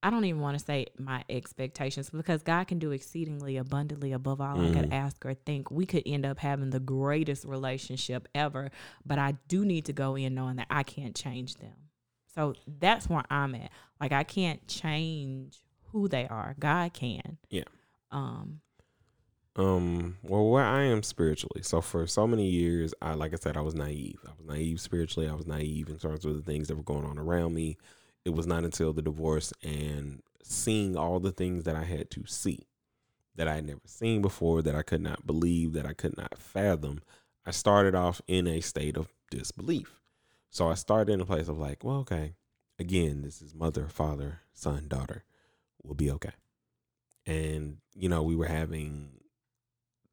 I 0.06 0.12
don't 0.12 0.24
even 0.26 0.40
want 0.40 0.60
to 0.60 0.64
say 0.64 0.86
my 1.00 1.24
expectations 1.32 2.12
because 2.12 2.44
God 2.44 2.68
can 2.68 2.78
do 2.78 2.92
exceedingly 2.92 3.58
abundantly 3.58 4.12
above 4.12 4.40
all 4.40 4.60
I 4.60 4.72
could 4.72 4.90
Mhm. 4.90 4.94
ask 4.94 5.26
or 5.26 5.34
think. 5.34 5.72
We 5.72 5.88
could 5.88 6.04
end 6.06 6.28
up 6.28 6.38
having 6.38 6.70
the 6.70 6.80
greatest 6.80 7.44
relationship 7.44 8.28
ever, 8.36 8.70
but 9.04 9.18
I 9.18 9.32
do 9.48 9.66
need 9.66 9.86
to 9.86 9.94
go 9.94 10.16
in 10.16 10.36
knowing 10.36 10.58
that 10.58 10.68
I 10.70 10.84
can't 10.84 11.16
change 11.16 11.56
them. 11.56 11.90
So 12.36 12.54
that's 12.68 13.10
where 13.10 13.24
I'm 13.32 13.56
at. 13.56 13.72
Like 14.00 14.12
I 14.12 14.24
can't 14.24 14.68
change 14.68 15.64
who 15.86 16.08
they 16.08 16.28
are. 16.28 16.56
God 16.60 16.94
can. 16.94 17.40
Yeah. 17.50 17.64
Um 18.12 18.62
Um, 19.58 20.18
well, 20.22 20.46
where 20.50 20.66
I 20.66 20.84
am 20.84 21.02
spiritually. 21.02 21.64
So 21.64 21.80
for 21.82 22.06
so 22.08 22.28
many 22.28 22.48
years, 22.48 22.94
I 23.02 23.14
like 23.14 23.34
I 23.34 23.38
said, 23.38 23.56
I 23.58 23.62
was 23.62 23.74
naive. 23.74 24.20
I 24.28 24.32
was 24.38 24.46
naive 24.46 24.82
spiritually. 24.82 25.30
I 25.30 25.34
was 25.34 25.48
naive 25.48 25.90
in 25.90 25.98
terms 25.98 26.26
of 26.26 26.36
the 26.36 26.42
things 26.42 26.68
that 26.68 26.76
were 26.76 26.84
going 26.84 27.06
on 27.06 27.18
around 27.18 27.56
me. 27.56 27.78
It 28.26 28.34
was 28.34 28.48
not 28.48 28.64
until 28.64 28.92
the 28.92 29.04
divorce 29.04 29.54
and 29.64 30.22
seeing 30.44 30.98
all 30.98 31.20
the 31.20 31.32
things 31.32 31.64
that 31.64 31.76
I 31.76 31.84
had 31.84 32.10
to 32.12 32.24
see 32.26 32.68
that 33.36 33.48
I 33.48 33.56
had 33.56 33.66
never 33.66 33.82
seen 33.86 34.22
before, 34.22 34.62
that 34.62 34.76
I 34.76 34.82
could 34.82 35.02
not 35.02 35.28
believe, 35.28 35.74
that 35.74 35.86
I 35.86 35.94
could 35.94 36.18
not 36.18 36.38
fathom. 36.38 37.02
I 37.46 37.52
started 37.52 37.94
off 37.94 38.22
in 38.28 38.48
a 38.48 38.62
state 38.62 38.98
of 38.98 39.14
disbelief. 39.30 40.00
So 40.50 40.70
I 40.70 40.74
started 40.76 41.12
in 41.12 41.22
a 41.22 41.26
place 41.26 41.48
of 41.48 41.58
like, 41.58 41.84
well, 41.84 41.98
okay, 41.98 42.34
again, 42.80 43.22
this 43.22 43.42
is 43.42 43.54
mother, 43.54 43.88
father, 43.88 44.40
son, 44.54 44.88
daughter. 44.88 45.24
We'll 45.84 45.96
be 45.96 46.10
okay. 46.12 46.32
And, 47.26 47.78
you 47.94 48.08
know, 48.08 48.24
we 48.24 48.36
were 48.36 48.48
having 48.48 49.10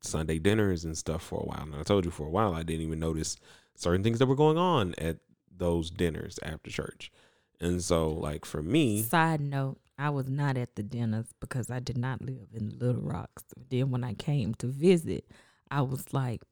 Sunday 0.01 0.39
dinners 0.39 0.85
and 0.85 0.99
stuff 0.99 1.23
for 1.23 1.41
a 1.41 1.45
while. 1.45 1.63
And 1.63 1.77
I 1.77 1.83
told 1.83 2.05
you 2.05 2.11
for 2.11 2.27
a 2.27 2.31
while 2.31 2.55
I 2.55 2.63
didn't 2.63 2.85
even 2.87 2.99
notice 2.99 3.37
certain 3.77 4.03
things 4.03 4.19
that 4.19 4.27
were 4.27 4.35
going 4.35 4.59
on 4.59 4.95
at 4.99 5.19
those 5.55 5.91
dinners 5.91 6.39
after 6.43 6.71
church. 6.71 7.13
And 7.63 7.83
so 7.83 8.11
like 8.11 8.45
for 8.45 8.63
me, 8.63 9.03
Side 9.03 9.41
note, 9.41 9.79
I 9.99 10.11
was 10.11 10.29
not 10.29 10.57
at 10.57 10.75
the 10.75 10.83
dinners 10.83 11.27
because 11.41 11.71
I 11.71 11.79
did 11.79 11.97
not 11.97 12.21
live 12.21 12.49
in 12.53 12.77
Little 12.79 13.03
Rock. 13.03 13.31
So 13.39 13.63
then 13.71 13.91
when 13.91 14.03
I 14.05 14.15
came 14.15 14.55
to 14.57 14.67
visit, 14.67 15.25
I 15.71 15.83
was 15.83 16.13
like, 16.13 16.43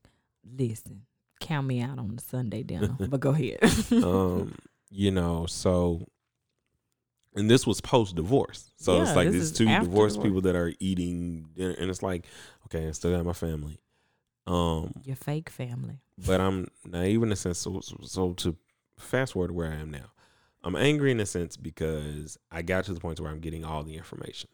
listen, 0.56 1.02
count 1.40 1.66
me 1.66 1.80
out 1.80 1.98
on 1.98 2.16
the 2.16 2.22
Sunday 2.22 2.62
dinner. 2.62 2.96
but 3.00 3.20
go 3.20 3.30
ahead. 3.30 3.58
um, 3.92 4.54
you 4.90 5.10
know, 5.10 5.46
so 5.46 6.06
and 7.34 7.50
this 7.50 7.66
was 7.66 7.80
post 7.80 8.14
divorce. 8.16 8.70
So 8.76 9.02
it's 9.02 9.14
like 9.16 9.30
these 9.30 9.52
two 9.52 9.66
divorced 9.66 10.16
divorce. 10.16 10.16
people 10.16 10.40
that 10.42 10.56
are 10.56 10.72
eating 10.78 11.48
dinner 11.56 11.74
and 11.78 11.90
it's 11.90 12.02
like, 12.02 12.26
okay, 12.66 12.88
I 12.88 12.92
still 12.92 13.14
got 13.16 13.24
my 13.24 13.32
family. 13.32 13.80
Um, 14.46 14.92
Your 15.04 15.16
fake 15.16 15.50
family. 15.50 16.00
but 16.26 16.40
I'm 16.40 16.68
naive 16.84 17.22
in 17.22 17.32
a 17.32 17.36
sense. 17.36 17.58
So, 17.58 17.80
so, 17.80 17.96
so 18.02 18.32
to 18.34 18.56
fast 18.98 19.34
forward 19.34 19.48
to 19.48 19.54
where 19.54 19.70
I 19.70 19.76
am 19.76 19.90
now, 19.90 20.12
I'm 20.62 20.76
angry 20.76 21.10
in 21.10 21.20
a 21.20 21.26
sense 21.26 21.56
because 21.56 22.38
I 22.50 22.62
got 22.62 22.84
to 22.84 22.94
the 22.94 23.00
point 23.00 23.20
where 23.20 23.30
I'm 23.30 23.40
getting 23.40 23.64
all 23.64 23.82
the 23.82 23.96
information 23.96 24.50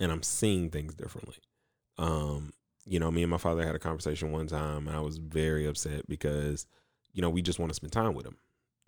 and 0.00 0.10
I'm 0.10 0.22
seeing 0.22 0.70
things 0.70 0.94
differently. 0.94 1.36
Um, 1.98 2.52
you 2.86 2.98
know, 2.98 3.10
me 3.10 3.22
and 3.22 3.30
my 3.30 3.38
father 3.38 3.64
had 3.64 3.74
a 3.74 3.80
conversation 3.80 4.32
one 4.32 4.46
time 4.46 4.88
and 4.88 4.96
I 4.96 5.00
was 5.00 5.18
very 5.18 5.66
upset 5.66 6.08
because, 6.08 6.66
you 7.12 7.22
know, 7.22 7.30
we 7.30 7.42
just 7.42 7.58
want 7.58 7.70
to 7.70 7.74
spend 7.74 7.92
time 7.92 8.14
with 8.14 8.26
him. 8.26 8.36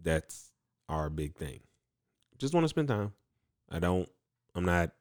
That's 0.02 0.50
our 0.88 1.10
big 1.10 1.34
thing. 1.34 1.60
Just 2.38 2.54
want 2.54 2.64
to 2.64 2.68
spend 2.68 2.88
time. 2.88 3.12
I 3.70 3.78
don't, 3.78 4.08
I'm 4.54 4.64
not 4.64 4.92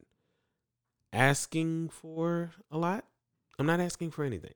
asking 1.14 1.90
for 1.90 2.52
a 2.72 2.78
lot. 2.78 3.06
I'm 3.58 3.66
not 3.66 3.80
asking 3.80 4.12
for 4.12 4.24
anything. 4.26 4.54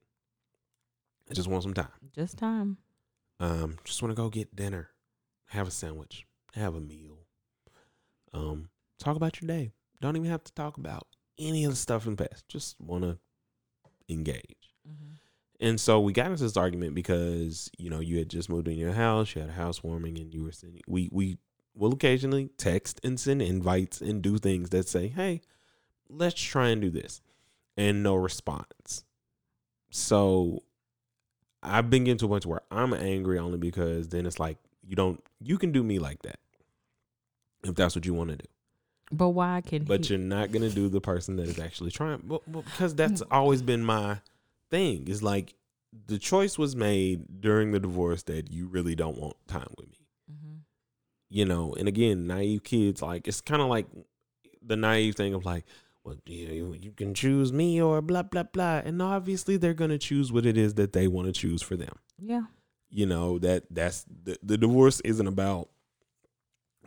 I 1.29 1.33
just 1.33 1.47
want 1.47 1.63
some 1.63 1.73
time. 1.73 1.87
Just 2.13 2.37
time. 2.37 2.77
Um, 3.39 3.77
just 3.85 4.01
want 4.01 4.11
to 4.11 4.21
go 4.21 4.29
get 4.29 4.55
dinner, 4.55 4.89
have 5.47 5.67
a 5.67 5.71
sandwich, 5.71 6.25
have 6.55 6.75
a 6.75 6.81
meal. 6.81 7.19
Um, 8.33 8.69
talk 8.99 9.15
about 9.15 9.41
your 9.41 9.47
day. 9.47 9.71
Don't 10.01 10.15
even 10.15 10.29
have 10.29 10.43
to 10.43 10.53
talk 10.53 10.77
about 10.77 11.07
any 11.37 11.65
of 11.65 11.71
the 11.71 11.77
stuff 11.77 12.05
in 12.05 12.15
the 12.15 12.27
past. 12.27 12.47
Just 12.47 12.79
want 12.79 13.03
to 13.03 13.17
engage. 14.07 14.59
And 15.59 15.79
so 15.79 15.99
we 15.99 16.13
got 16.13 16.31
into 16.31 16.43
this 16.43 16.55
argument 16.55 16.95
because 16.95 17.69
you 17.77 17.89
know 17.89 17.99
you 17.99 18.17
had 18.17 18.29
just 18.29 18.49
moved 18.49 18.67
in 18.67 18.77
your 18.77 18.93
house, 18.93 19.35
you 19.35 19.41
had 19.41 19.49
a 19.49 19.53
housewarming, 19.53 20.17
and 20.17 20.33
you 20.33 20.43
were 20.43 20.51
sending. 20.51 20.81
We 20.87 21.09
we 21.11 21.37
will 21.75 21.93
occasionally 21.93 22.49
text 22.57 22.99
and 23.03 23.19
send 23.19 23.41
invites 23.41 23.99
and 23.99 24.21
do 24.21 24.37
things 24.37 24.69
that 24.69 24.87
say, 24.87 25.07
"Hey, 25.07 25.41
let's 26.09 26.41
try 26.41 26.69
and 26.69 26.81
do 26.81 26.89
this," 26.89 27.21
and 27.75 28.01
no 28.01 28.15
response. 28.15 29.03
So 29.89 30.63
I've 31.61 31.89
been 31.89 32.05
getting 32.05 32.19
to 32.19 32.25
a 32.25 32.29
point 32.29 32.45
where 32.45 32.61
I'm 32.71 32.93
angry 32.93 33.37
only 33.37 33.57
because 33.57 34.07
then 34.09 34.25
it's 34.25 34.39
like 34.39 34.57
you 34.85 34.95
don't 34.95 35.23
you 35.39 35.57
can 35.57 35.71
do 35.71 35.83
me 35.83 35.99
like 35.99 36.21
that 36.23 36.39
if 37.63 37.75
that's 37.75 37.95
what 37.95 38.05
you 38.05 38.13
want 38.13 38.29
to 38.31 38.35
do. 38.37 38.45
But 39.11 39.29
why 39.29 39.61
can 39.65 39.83
But 39.85 40.05
he? 40.05 40.13
you're 40.13 40.23
not 40.23 40.51
gonna 40.51 40.69
do 40.69 40.87
the 40.89 41.01
person 41.01 41.35
that 41.37 41.47
is 41.47 41.59
actually 41.59 41.91
trying. 41.91 42.21
Well, 42.27 42.43
well, 42.47 42.63
because 42.63 42.93
that's 42.95 43.21
always 43.31 43.61
been 43.61 43.83
my 43.83 44.19
thing. 44.69 45.07
Is 45.07 45.23
like 45.23 45.55
the 46.05 46.19
choice 46.19 46.57
was 46.57 46.75
made 46.75 47.41
during 47.41 47.71
the 47.71 47.79
divorce 47.79 48.23
that 48.23 48.51
you 48.51 48.67
really 48.67 48.93
don't 48.95 49.17
want 49.17 49.35
time 49.47 49.73
with 49.77 49.89
me. 49.89 50.05
Mhm. 50.31 50.59
You 51.29 51.45
know, 51.45 51.73
and 51.73 51.87
again, 51.87 52.27
naive 52.27 52.63
kids 52.63 53.01
like 53.01 53.27
it's 53.27 53.41
kind 53.41 53.61
of 53.61 53.67
like 53.67 53.87
the 54.61 54.75
naive 54.75 55.15
thing 55.15 55.33
of 55.33 55.43
like, 55.45 55.65
well, 56.03 56.15
you 56.27 56.75
you 56.79 56.91
can 56.91 57.13
choose 57.15 57.51
me 57.51 57.81
or 57.81 58.01
blah 58.03 58.23
blah 58.23 58.43
blah, 58.43 58.81
and 58.85 59.01
obviously 59.01 59.57
they're 59.57 59.73
gonna 59.73 59.97
choose 59.97 60.31
what 60.31 60.45
it 60.45 60.55
is 60.57 60.75
that 60.75 60.93
they 60.93 61.07
want 61.07 61.25
to 61.27 61.31
choose 61.33 61.61
for 61.63 61.75
them. 61.75 61.95
Yeah. 62.21 62.43
You 62.89 63.05
know 63.05 63.37
that 63.39 63.65
that's 63.69 64.05
the, 64.23 64.37
the 64.41 64.57
divorce 64.57 64.99
isn't 65.01 65.27
about 65.27 65.69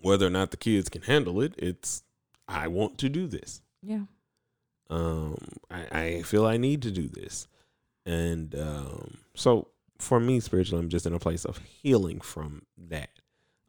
whether 0.01 0.27
or 0.27 0.31
not 0.31 0.51
the 0.51 0.57
kids 0.57 0.89
can 0.89 1.03
handle 1.03 1.41
it. 1.41 1.55
It's 1.59 2.03
I 2.49 2.69
want 2.69 2.99
to 2.99 3.09
do 3.09 3.27
this. 3.27 3.63
Yeah. 3.83 4.05
Um, 4.91 5.39
I, 5.71 5.87
I 5.93 6.23
feel 6.23 6.45
I 6.45 6.57
need 6.57 6.83
to 6.83 6.91
do 6.91 7.09
this. 7.09 7.47
And 8.05 8.55
um, 8.55 9.19
so 9.35 9.69
for 9.99 10.21
me, 10.21 10.41
spiritually, 10.41 10.83
I'm 10.83 10.91
just 10.91 11.07
in 11.07 11.15
a 11.15 11.19
place 11.19 11.45
of 11.45 11.59
healing 11.59 12.21
from 12.21 12.63
that, 12.89 13.11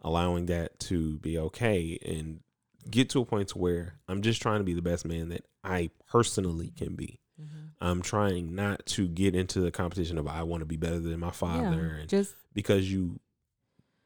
allowing 0.01 0.47
that 0.47 0.79
to 0.81 1.17
be 1.19 1.37
okay 1.37 1.97
and 2.03 2.41
get 2.89 3.09
to 3.11 3.21
a 3.21 3.25
point 3.25 3.49
to 3.49 3.57
where 3.57 3.95
I'm 4.07 4.21
just 4.21 4.41
trying 4.41 4.59
to 4.59 4.65
be 4.65 4.73
the 4.73 4.81
best 4.81 5.05
man 5.05 5.29
that 5.29 5.45
I 5.63 5.91
personally 6.09 6.73
can 6.75 6.95
be. 6.95 7.19
Mhm. 7.39 7.71
I'm 7.81 8.01
trying 8.01 8.53
not 8.55 8.85
to 8.87 9.07
get 9.07 9.35
into 9.35 9.59
the 9.59 9.71
competition 9.71 10.17
of 10.17 10.27
I 10.27 10.43
want 10.43 10.61
to 10.61 10.65
be 10.65 10.77
better 10.77 10.99
than 10.99 11.19
my 11.19 11.31
father 11.31 11.93
Yeah. 11.95 12.01
and 12.01 12.09
Just 12.09 12.35
because 12.53 12.91
you 12.91 13.19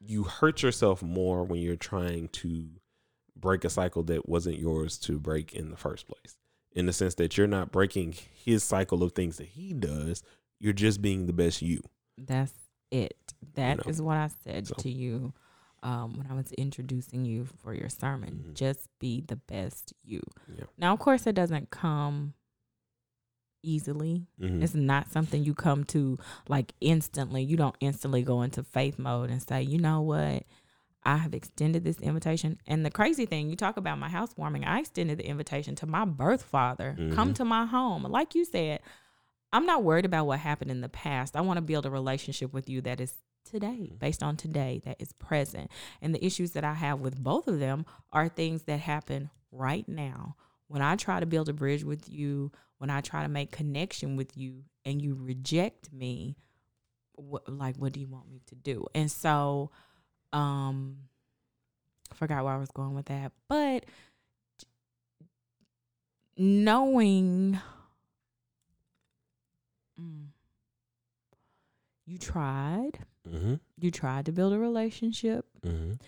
you 0.00 0.22
hurt 0.24 0.62
yourself 0.62 1.02
more 1.02 1.42
when 1.44 1.60
you're 1.60 1.74
trying 1.76 2.28
to 2.28 2.68
break 3.36 3.64
a 3.64 3.70
cycle 3.70 4.02
that 4.04 4.28
wasn't 4.28 4.56
yours 4.58 4.96
to 4.98 5.18
break 5.18 5.52
in 5.54 5.70
the 5.70 5.76
first 5.76 6.06
place. 6.06 6.36
In 6.72 6.86
the 6.86 6.92
sense 6.92 7.14
that 7.16 7.36
you're 7.36 7.48
not 7.48 7.72
breaking 7.72 8.12
his 8.12 8.62
cycle 8.62 9.02
of 9.02 9.12
things 9.12 9.38
that 9.38 9.48
he 9.48 9.72
does, 9.72 10.22
you're 10.60 10.72
just 10.72 11.02
being 11.02 11.26
the 11.26 11.32
best 11.32 11.62
you. 11.62 11.82
That's 12.16 12.52
it. 12.92 13.34
That 13.54 13.86
is 13.88 13.98
know, 13.98 14.06
what 14.06 14.16
I 14.18 14.28
said 14.44 14.68
so- 14.68 14.74
to 14.76 14.88
you 14.90 15.32
um, 15.82 16.16
when 16.16 16.26
I 16.28 16.34
was 16.34 16.50
introducing 16.52 17.24
you 17.24 17.44
for 17.44 17.72
your 17.74 17.88
sermon. 17.88 18.44
Mhm. 18.48 18.54
Just 18.54 18.88
be 19.00 19.20
the 19.20 19.36
best 19.36 19.92
you. 20.04 20.22
Yeah. 20.56 20.64
Now, 20.76 20.92
of 20.92 21.00
course, 21.00 21.26
it 21.26 21.34
doesn't 21.34 21.70
come 21.70 22.34
easily. 23.62 24.26
Mhm. 24.40 24.62
It's 24.62 24.74
not 24.74 25.10
something 25.10 25.44
you 25.44 25.54
come 25.54 25.84
to 25.84 26.18
like 26.48 26.72
instantly. 26.80 27.42
You 27.42 27.56
don't 27.56 27.76
instantly 27.80 28.22
go 28.22 28.42
into 28.42 28.62
faith 28.62 28.98
mode 28.98 29.30
and 29.30 29.42
say, 29.42 29.62
you 29.62 29.78
know 29.78 30.00
what? 30.00 30.44
I 31.04 31.16
have 31.18 31.32
extended 31.34 31.84
this 31.84 32.00
invitation. 32.00 32.58
And 32.66 32.84
the 32.84 32.90
crazy 32.90 33.24
thing, 33.24 33.48
you 33.48 33.56
talk 33.56 33.76
about 33.76 33.98
my 33.98 34.08
housewarming, 34.08 34.64
I 34.64 34.80
extended 34.80 35.18
the 35.18 35.26
invitation 35.26 35.74
to 35.76 35.86
my 35.86 36.04
birth 36.04 36.42
father. 36.42 36.96
Come 37.12 37.30
Mhm. 37.30 37.34
to 37.36 37.44
my 37.44 37.66
home. 37.66 38.02
Like 38.02 38.34
you 38.34 38.44
said, 38.44 38.80
I'm 39.52 39.64
not 39.64 39.82
worried 39.82 40.04
about 40.04 40.26
what 40.26 40.40
happened 40.40 40.70
in 40.70 40.82
the 40.82 40.88
past. 40.88 41.34
I 41.36 41.40
want 41.40 41.56
to 41.56 41.62
build 41.62 41.86
a 41.86 41.90
relationship 41.90 42.52
with 42.52 42.68
you 42.68 42.82
that 42.82 43.00
is 43.00 43.14
today, 43.44 43.94
based 43.98 44.22
on 44.22 44.36
today, 44.36 44.82
that 44.84 45.00
is 45.00 45.12
present. 45.14 45.70
And 46.02 46.14
the 46.14 46.22
issues 46.22 46.52
that 46.52 46.64
I 46.64 46.74
have 46.74 47.00
with 47.00 47.22
both 47.22 47.48
of 47.48 47.58
them 47.58 47.86
are 48.12 48.28
things 48.28 48.64
that 48.64 48.80
happen 48.80 49.30
right 49.50 49.88
now. 49.88 50.36
When 50.66 50.82
I 50.82 50.96
try 50.96 51.18
to 51.20 51.24
build 51.24 51.48
a 51.48 51.54
bridge 51.54 51.82
with 51.82 52.10
you, 52.10 52.52
when 52.78 52.90
I 52.90 53.00
try 53.00 53.22
to 53.22 53.28
make 53.28 53.50
connection 53.52 54.16
with 54.16 54.36
you 54.36 54.64
and 54.84 55.02
you 55.02 55.14
reject 55.14 55.92
me, 55.92 56.36
what, 57.14 57.48
like, 57.48 57.76
what 57.76 57.92
do 57.92 58.00
you 58.00 58.06
want 58.08 58.30
me 58.30 58.40
to 58.46 58.54
do? 58.54 58.86
And 58.94 59.10
so, 59.10 59.70
um, 60.32 60.98
I 62.10 62.14
forgot 62.14 62.44
where 62.44 62.54
I 62.54 62.58
was 62.58 62.70
going 62.70 62.94
with 62.94 63.06
that, 63.06 63.32
but 63.48 63.84
knowing 66.36 67.58
mm, 70.00 70.26
you 72.06 72.18
tried, 72.18 73.00
Mhm. 73.26 73.60
you 73.76 73.90
tried 73.90 74.26
to 74.26 74.32
build 74.32 74.52
a 74.52 74.58
relationship. 74.58 75.46
Mhm. 75.62 76.00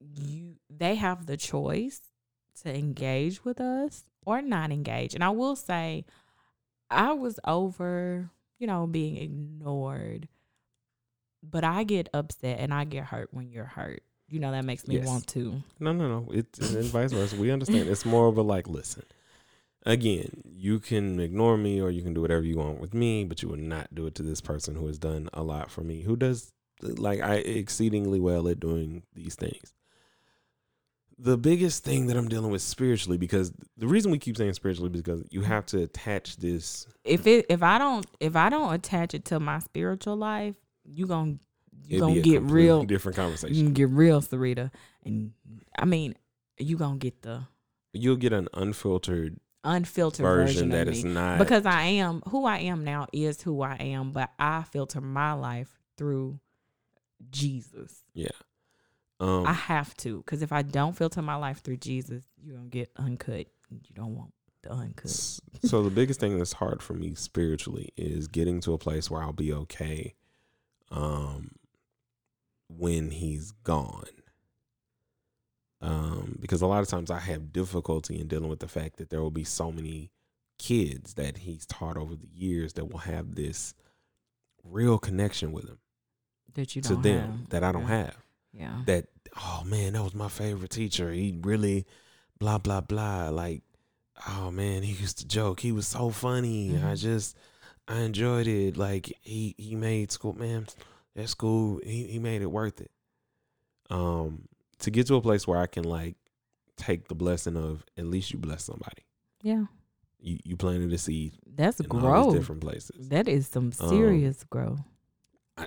You 0.00 0.58
they 0.68 0.96
have 0.96 1.26
the 1.26 1.36
choice 1.36 2.00
to 2.62 2.74
engage 2.76 3.44
with 3.44 3.60
us 3.60 4.10
or 4.26 4.42
not 4.42 4.70
engage. 4.70 5.14
And 5.14 5.24
I 5.24 5.30
will 5.30 5.56
say 5.56 6.04
I 6.90 7.12
was 7.12 7.40
over, 7.46 8.28
you 8.58 8.66
know, 8.66 8.86
being 8.86 9.16
ignored. 9.16 10.28
But 11.42 11.64
I 11.64 11.84
get 11.84 12.08
upset 12.12 12.58
and 12.58 12.74
I 12.74 12.84
get 12.84 13.04
hurt 13.04 13.28
when 13.32 13.50
you're 13.50 13.64
hurt. 13.64 14.02
You 14.28 14.40
know, 14.40 14.50
that 14.50 14.64
makes 14.64 14.86
me 14.88 14.96
Yes. 14.96 15.06
want 15.06 15.28
to. 15.28 15.62
No, 15.78 15.92
no, 15.92 16.08
no. 16.08 16.30
It's 16.32 16.58
and 16.58 16.84
vice 16.86 17.12
versa. 17.12 17.36
We 17.36 17.52
understand. 17.52 17.88
It's 17.88 18.04
more 18.04 18.26
of 18.26 18.36
a 18.36 18.42
like, 18.42 18.68
listen. 18.68 19.04
Again, 19.84 20.42
you 20.44 20.80
can 20.80 21.20
ignore 21.20 21.56
me 21.56 21.80
or 21.80 21.90
you 21.90 22.02
can 22.02 22.12
do 22.12 22.20
whatever 22.20 22.42
you 22.42 22.56
want 22.56 22.80
with 22.80 22.92
me, 22.92 23.24
but 23.24 23.40
you 23.40 23.48
will 23.48 23.56
not 23.56 23.94
do 23.94 24.06
it 24.06 24.16
to 24.16 24.24
this 24.24 24.40
person 24.40 24.74
who 24.74 24.88
has 24.88 24.98
done 24.98 25.28
a 25.32 25.44
lot 25.44 25.70
for 25.70 25.82
me, 25.82 26.00
who 26.02 26.16
does 26.16 26.52
like 26.82 27.20
I 27.20 27.36
exceedingly 27.36 28.18
well 28.18 28.48
at 28.48 28.58
doing 28.58 29.04
these 29.14 29.36
things. 29.36 29.72
The 31.18 31.38
biggest 31.38 31.82
thing 31.82 32.08
that 32.08 32.16
I'm 32.16 32.28
dealing 32.28 32.50
with 32.50 32.60
spiritually, 32.60 33.16
because 33.16 33.50
the 33.78 33.86
reason 33.86 34.10
we 34.10 34.18
keep 34.18 34.36
saying 34.36 34.52
spiritually, 34.52 34.90
because 34.90 35.24
you 35.30 35.40
have 35.42 35.64
to 35.66 35.82
attach 35.82 36.36
this. 36.36 36.86
If 37.04 37.26
it 37.26 37.46
if 37.48 37.62
I 37.62 37.78
don't 37.78 38.04
if 38.20 38.36
I 38.36 38.50
don't 38.50 38.74
attach 38.74 39.14
it 39.14 39.24
to 39.26 39.40
my 39.40 39.60
spiritual 39.60 40.16
life, 40.16 40.56
you 40.84 41.06
gonna 41.06 41.36
you 41.86 42.00
gonna 42.00 42.20
get 42.20 42.42
real 42.42 42.84
different 42.84 43.16
conversation. 43.16 43.72
get 43.72 43.88
real 43.88 44.20
Sarita. 44.20 44.70
And 45.04 45.32
I 45.78 45.86
mean, 45.86 46.16
you 46.58 46.76
gonna 46.76 46.98
get 46.98 47.22
the 47.22 47.46
You'll 47.92 48.16
get 48.16 48.32
an 48.34 48.48
unfiltered 48.52 49.40
unfiltered 49.64 50.22
version 50.22 50.46
version, 50.46 50.68
that 50.70 50.88
is 50.88 51.04
not 51.04 51.38
because 51.38 51.66
I 51.66 51.82
am 51.82 52.22
who 52.28 52.44
I 52.44 52.58
am 52.58 52.84
now 52.84 53.06
is 53.12 53.42
who 53.42 53.62
I 53.62 53.76
am, 53.76 54.12
but 54.12 54.30
I 54.38 54.62
filter 54.62 55.00
my 55.00 55.32
life 55.32 55.68
through 55.96 56.38
Jesus. 57.30 58.04
yeah. 58.12 58.28
Um, 59.18 59.46
I 59.46 59.52
have 59.54 59.96
to, 59.98 60.18
because 60.18 60.42
if 60.42 60.52
I 60.52 60.62
don't 60.62 60.94
filter 60.96 61.22
my 61.22 61.36
life 61.36 61.62
through 61.62 61.78
Jesus, 61.78 62.24
you're 62.42 62.56
gonna 62.56 62.68
get 62.68 62.90
uncut. 62.96 63.46
You 63.70 63.94
don't 63.94 64.14
want 64.14 64.32
the 64.62 64.72
uncut. 64.72 65.10
So 65.10 65.82
the 65.82 65.90
biggest 65.90 66.20
thing 66.20 66.36
that's 66.38 66.52
hard 66.54 66.82
for 66.82 66.92
me 66.94 67.14
spiritually 67.14 67.90
is 67.96 68.28
getting 68.28 68.60
to 68.60 68.72
a 68.74 68.78
place 68.78 69.10
where 69.10 69.22
I'll 69.22 69.32
be 69.32 69.52
okay 69.52 70.14
um 70.90 71.52
when 72.68 73.10
he's 73.10 73.52
gone. 73.64 74.04
Um 75.80 76.36
because 76.40 76.62
a 76.62 76.66
lot 76.66 76.82
of 76.82 76.88
times 76.88 77.10
I 77.10 77.18
have 77.20 77.52
difficulty 77.52 78.18
in 78.20 78.28
dealing 78.28 78.48
with 78.48 78.60
the 78.60 78.68
fact 78.68 78.96
that 78.96 79.10
there 79.10 79.22
will 79.22 79.30
be 79.30 79.44
so 79.44 79.70
many 79.72 80.10
kids 80.58 81.14
that 81.14 81.38
he's 81.38 81.66
taught 81.66 81.96
over 81.96 82.14
the 82.16 82.28
years 82.32 82.74
that 82.74 82.90
will 82.90 83.00
have 83.00 83.34
this 83.34 83.74
real 84.64 84.98
connection 84.98 85.52
with 85.52 85.68
him 85.68 85.78
That 86.54 86.74
you 86.76 86.82
to 86.82 86.88
don't 86.94 87.02
them 87.02 87.30
have. 87.30 87.48
that 87.50 87.64
I 87.64 87.72
don't 87.72 87.82
Yeah. 87.82 87.88
have 88.06 88.16
Yeah. 88.58 88.82
that 88.86 89.06
oh 89.36 89.62
man 89.66 89.92
that 89.92 90.02
was 90.02 90.14
my 90.14 90.28
favorite 90.28 90.70
teacher 90.70 91.12
he 91.12 91.38
really 91.42 91.84
blah 92.38 92.58
blah 92.58 92.80
blah 92.80 93.28
like 93.28 93.62
oh 94.28 94.50
man 94.50 94.82
he 94.82 94.92
used 94.92 95.18
to 95.18 95.26
joke 95.26 95.60
he 95.60 95.72
was 95.72 95.86
so 95.86 96.08
funny 96.10 96.70
i 96.76 96.92
Mhm. 96.94 96.98
just 97.00 97.36
i 97.86 97.98
enjoyed 98.00 98.46
it 98.46 98.76
like 98.78 99.12
he 99.22 99.54
he 99.58 99.74
made 99.76 100.10
school 100.10 100.32
man 100.32 100.66
that 101.14 101.28
school 101.28 101.80
he, 101.84 102.04
he 102.04 102.18
made 102.18 102.40
it 102.40 102.50
worth 102.50 102.80
it 102.80 102.90
um 103.90 104.48
to 104.78 104.90
get 104.90 105.06
to 105.06 105.16
a 105.16 105.20
place 105.20 105.46
where 105.46 105.58
i 105.58 105.66
can 105.66 105.84
like 105.84 106.16
take 106.76 107.08
the 107.08 107.14
blessing 107.14 107.56
of 107.56 107.84
at 107.96 108.06
least 108.06 108.30
you 108.32 108.38
bless 108.38 108.64
somebody 108.64 109.02
Yeah. 109.42 109.66
you 110.18 110.38
you 110.44 110.56
planted 110.56 110.92
a 110.92 110.98
seed 110.98 111.34
That's 111.46 111.80
growth. 111.80 112.34
different 112.34 112.60
places 112.60 113.08
That 113.08 113.28
is 113.28 113.48
some 113.48 113.72
Um, 113.80 113.88
serious 113.88 114.44
growth. 114.44 114.80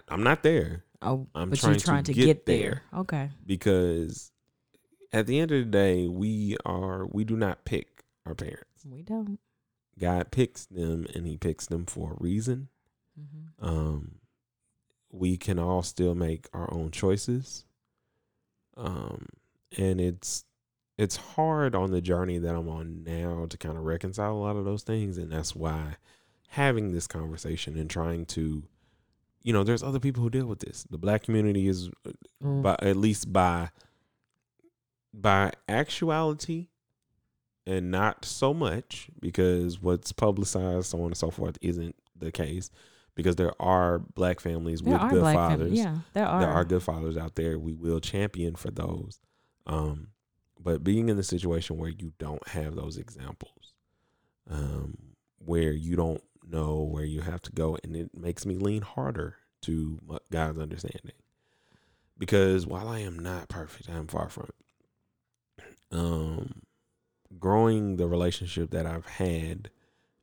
I'm 0.08 0.21
not 0.23 0.43
there 0.43 0.84
Oh, 1.01 1.27
I'm 1.33 1.49
but 1.51 1.59
trying 1.59 1.73
you're 1.73 1.79
to 1.79 1.85
trying 1.85 2.03
to, 2.05 2.13
get 2.13 2.25
get, 2.25 2.45
there. 2.45 2.83
there. 2.91 2.99
Okay. 3.01 3.29
because 3.45 4.31
at 5.13 5.27
the 5.27 5.39
end 5.39 5.51
of 5.51 5.59
the 5.59 5.71
day 5.71 6.07
we 6.07 6.57
are 6.65 7.05
we 7.05 7.23
do 7.23 7.35
not 7.35 7.65
pick 7.65 8.03
our 8.25 8.35
parents 8.35 8.85
We 8.85 9.01
don't. 9.01 9.39
God 9.97 10.31
picks 10.31 10.65
them 10.65 11.07
and 11.13 11.25
he 11.25 11.38
picks 11.38 11.65
them 11.67 11.85
for 11.85 12.12
a 12.13 12.17
reason. 12.23 12.69
hmm 13.17 13.65
Um, 13.65 14.15
we 15.12 15.38
can 15.38 15.57
all 15.59 15.81
still 15.83 16.15
make 16.15 16.47
our 16.53 16.71
own 16.73 16.91
choices. 16.91 17.65
Um, 18.77 19.25
and 19.77 19.99
it's 19.99 20.45
it's 20.97 21.15
hard 21.15 21.75
on 21.75 21.91
the 21.91 22.01
journey 22.01 22.38
that 22.39 22.55
I'm 22.55 22.67
on 22.69 23.03
now 23.05 23.45
to 23.49 23.57
kind 23.57 23.77
of 23.77 23.83
reconcile 23.85 24.33
a 24.33 24.38
lot 24.38 24.57
of 24.57 24.65
those 24.65 24.83
things, 24.83 25.17
and 25.17 25.31
that's 25.31 25.55
why 25.55 25.95
having 26.49 26.91
this 26.91 27.07
conversation 27.07 27.77
and 27.77 27.89
trying 27.89 28.25
to, 28.25 28.63
you 29.43 29.54
know, 29.54 29.63
there's 29.63 29.84
other 29.84 29.99
people 29.99 30.21
who 30.23 30.30
deal 30.30 30.45
with 30.45 30.60
this. 30.60 30.86
The 30.89 30.97
black 30.97 31.23
community 31.23 31.67
is, 31.67 31.89
Mm. 32.43 32.62
by 32.63 32.75
at 32.82 32.95
least 32.95 33.32
by 33.34 33.69
by 35.13 35.52
actuality 35.67 36.67
and 37.65 37.91
not 37.91 38.23
so 38.25 38.54
much 38.54 39.10
because 39.19 39.82
what's 39.82 40.12
publicized 40.12 40.88
so 40.88 40.99
on 40.99 41.06
and 41.08 41.17
so 41.17 41.30
forth 41.32 41.58
isn't 41.62 41.95
the 42.15 42.32
case 42.32 42.69
because 43.15 43.36
there 43.36 43.52
are 43.62 43.99
black 43.99 44.39
families 44.39 44.82
There 44.82 44.93
with 44.93 45.10
good 45.12 45.19
black 45.21 45.36
fam- 45.36 45.52
fathers. 45.60 45.73
yeah, 45.73 45.97
there 46.13 46.25
are. 46.25 46.39
There 46.41 46.49
are 46.49 46.63
good 46.63 46.84
fathers 46.84 47.17
out 47.17 47.36
there. 47.36 47.58
We 47.60 47.73
will 47.73 47.99
champion 47.99 48.56
for 48.56 48.71
those. 48.71 49.19
Um, 49.65 50.10
but 50.60 50.84
being 50.84 51.10
in 51.10 51.17
the 51.17 51.23
situation 51.23 51.78
where 51.78 51.89
you 51.89 52.13
don't 52.19 52.45
have 52.49 52.75
those 52.75 52.97
examples, 52.97 53.73
um, 54.49 54.97
where 55.39 55.71
you 55.73 55.95
don't 55.95 56.23
know 56.51 56.81
where 56.81 57.03
you 57.05 57.21
have 57.21 57.41
to 57.43 57.51
go, 57.51 57.77
and 57.83 57.95
it 57.95 58.15
makes 58.17 58.45
me 58.45 58.55
lean 58.57 58.81
harder 58.81 59.38
to 59.62 59.99
God's 60.31 60.57
understanding. 60.59 61.13
Because 62.17 62.67
while 62.67 62.88
I 62.88 62.99
am 62.99 63.17
not 63.17 63.47
perfect, 63.49 63.89
I 63.89 63.93
am 63.93 64.07
far 64.07 64.29
from 64.29 64.49
it. 64.49 65.65
Um, 65.91 66.62
growing 67.39 67.95
the 67.97 68.07
relationship 68.07 68.71
that 68.71 68.85
I've 68.85 69.05
had 69.05 69.69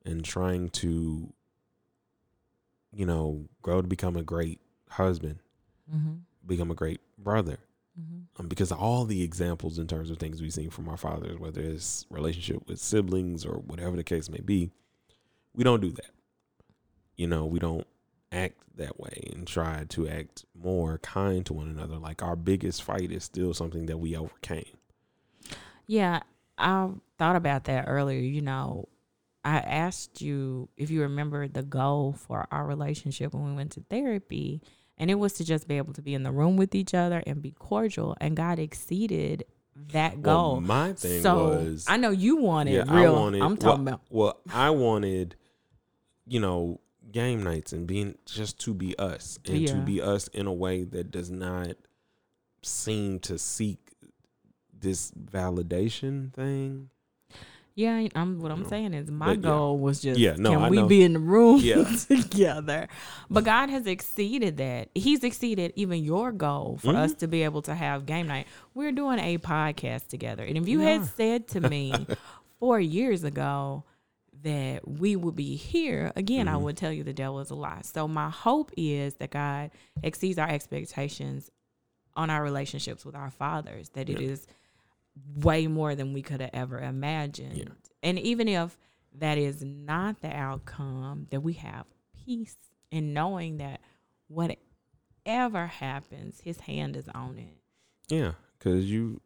and 0.05 0.23
trying 0.23 0.69
to, 0.69 1.33
you 2.93 3.05
know, 3.05 3.47
grow 3.61 3.81
to 3.81 3.87
become 3.87 4.15
a 4.15 4.23
great 4.23 4.59
husband, 4.89 5.39
Mm-hmm. 5.93 6.15
become 6.45 6.69
a 6.69 6.75
great 6.75 6.99
brother. 7.17 7.59
Mm-hmm. 7.99 8.19
Um, 8.41 8.47
because 8.47 8.71
all 8.73 9.05
the 9.05 9.23
examples 9.23 9.79
in 9.79 9.87
terms 9.87 10.11
of 10.11 10.17
things 10.17 10.41
we've 10.41 10.53
seen 10.53 10.69
from 10.69 10.89
our 10.89 10.97
fathers, 10.97 11.39
whether 11.39 11.61
it's 11.61 12.05
relationship 12.09 12.67
with 12.67 12.79
siblings 12.79 13.45
or 13.45 13.53
whatever 13.59 13.95
the 13.95 14.03
case 14.03 14.29
may 14.29 14.41
be, 14.41 14.69
we 15.55 15.63
don't 15.63 15.79
do 15.81 15.91
that. 15.91 16.11
You 17.17 17.27
know, 17.27 17.45
we 17.45 17.59
don't 17.59 17.85
act 18.31 18.55
that 18.75 18.99
way 18.99 19.29
and 19.33 19.47
try 19.47 19.85
to 19.89 20.07
act 20.07 20.45
more 20.53 20.99
kind 20.99 21.45
to 21.47 21.53
one 21.53 21.67
another. 21.67 21.97
Like 21.97 22.21
our 22.21 22.35
biggest 22.35 22.83
fight 22.83 23.11
is 23.11 23.23
still 23.23 23.53
something 23.53 23.87
that 23.87 23.97
we 23.97 24.15
overcame. 24.15 24.77
Yeah, 25.87 26.21
I 26.57 26.89
thought 27.17 27.35
about 27.35 27.63
that 27.65 27.85
earlier. 27.87 28.19
You 28.19 28.41
know, 28.41 28.87
I 29.43 29.57
asked 29.57 30.21
you 30.21 30.69
if 30.77 30.89
you 30.91 31.01
remember 31.01 31.47
the 31.47 31.63
goal 31.63 32.13
for 32.13 32.47
our 32.51 32.65
relationship 32.65 33.33
when 33.33 33.45
we 33.45 33.53
went 33.53 33.71
to 33.73 33.83
therapy, 33.89 34.61
and 34.97 35.09
it 35.09 35.15
was 35.15 35.33
to 35.33 35.45
just 35.45 35.67
be 35.67 35.77
able 35.77 35.93
to 35.93 36.01
be 36.01 36.13
in 36.13 36.23
the 36.23 36.31
room 36.31 36.57
with 36.57 36.75
each 36.75 36.93
other 36.93 37.23
and 37.25 37.41
be 37.41 37.51
cordial. 37.51 38.15
And 38.19 38.35
God 38.35 38.59
exceeded 38.59 39.45
that 39.93 40.21
goal. 40.21 40.53
Well, 40.53 40.61
my 40.61 40.93
thing 40.93 41.21
so 41.21 41.35
was 41.49 41.85
I 41.87 41.97
know 41.97 42.09
you 42.09 42.37
wanted 42.37 42.73
Yeah, 42.73 42.85
I 42.87 43.01
real. 43.03 43.13
wanted- 43.15 43.41
I'm 43.41 43.57
talking 43.57 43.85
well, 43.85 43.93
about 43.95 44.01
Well, 44.09 44.37
I 44.51 44.69
wanted, 44.71 45.35
you 46.27 46.39
know, 46.39 46.79
game 47.11 47.43
nights 47.43 47.71
and 47.73 47.87
being 47.87 48.15
just 48.25 48.59
to 48.61 48.73
be 48.73 48.97
us 48.99 49.39
and 49.45 49.67
to 49.67 49.75
be 49.77 50.01
us 50.01 50.27
in 50.29 50.45
a 50.47 50.53
way 50.53 50.83
that 50.83 51.09
does 51.11 51.31
not 51.31 51.75
seem 52.63 53.19
to 53.19 53.37
seek 53.37 53.79
this 54.77 55.11
validation 55.11 56.33
thing. 56.33 56.89
Yeah, 57.75 58.07
I'm 58.15 58.39
what 58.39 58.51
I'm 58.51 58.63
No. 58.63 58.69
saying 58.69 58.95
is 58.95 59.11
my 59.11 59.27
But, 59.27 59.37
yeah. 59.37 59.41
goal 59.51 59.77
was 59.77 60.01
just 60.01 60.19
Yeah, 60.19 60.35
no, 60.37 60.49
can 60.53 60.61
I 60.63 60.69
we 60.71 60.77
know. 60.77 60.87
be 60.87 61.03
in 61.03 61.13
the 61.13 61.19
room 61.19 61.59
Yeah. 61.61 61.83
together? 62.07 62.87
But 63.29 63.43
God 63.43 63.69
has 63.69 63.85
exceeded 63.85 64.57
that. 64.57 64.89
He's 64.95 65.23
exceeded 65.23 65.73
even 65.75 66.03
your 66.03 66.31
goal 66.31 66.79
for 66.81 66.95
us 66.95 67.11
Mm-hmm. 67.11 67.19
to 67.19 67.27
be 67.27 67.43
able 67.43 67.61
to 67.63 67.75
have 67.75 68.07
game 68.07 68.25
night. 68.27 68.47
We're 68.73 68.91
doing 68.91 69.19
a 69.19 69.37
podcast 69.37 70.07
together. 70.07 70.43
And 70.43 70.57
if 70.57 70.67
you 70.67 70.79
had 70.79 71.05
said 71.05 71.47
to 71.49 71.61
me 71.61 71.93
4 72.59 72.79
years 72.79 73.23
ago 73.23 73.83
that 74.47 74.87
we 74.87 75.15
would 75.17 75.35
be 75.35 75.55
here, 75.55 76.11
again 76.15 76.47
I 76.47 76.53
Mhm. 76.53 76.61
would 76.63 76.77
tell 76.77 76.91
you 76.91 77.03
the 77.03 77.13
devil 77.13 77.39
is 77.41 77.49
a 77.51 77.55
lie. 77.55 77.81
So 77.83 78.07
my 78.07 78.29
hope 78.29 78.71
is 78.77 79.15
that 79.15 79.29
God 79.31 79.71
exceeds 80.01 80.37
our 80.39 80.47
expectations 80.49 81.51
on 82.15 82.29
our 82.29 82.41
relationships 82.41 83.05
with 83.05 83.13
our 83.15 83.29
fathers, 83.29 83.89
that 83.89 84.09
it 84.09 84.21
is 84.21 84.47
way 85.35 85.67
more 85.67 85.95
than 85.95 86.13
we 86.13 86.21
could 86.21 86.39
have 86.41 86.49
ever 86.53 86.79
imagined. 86.79 87.75
And 88.01 88.17
even 88.19 88.47
if 88.47 88.77
that 89.13 89.37
is 89.37 89.63
not 89.63 90.21
the 90.21 90.31
outcome, 90.35 91.27
that 91.31 91.41
we 91.41 91.53
have 91.53 91.85
peace 92.25 92.55
in 92.91 93.13
knowing 93.13 93.57
that 93.57 93.81
whatever 94.27 95.67
happens, 95.67 96.39
his 96.41 96.61
hand 96.61 96.95
is 96.95 97.09
on 97.09 97.37
it. 97.37 97.57
Yeah, 98.09 98.33
because 98.57 98.89
you 98.89 99.21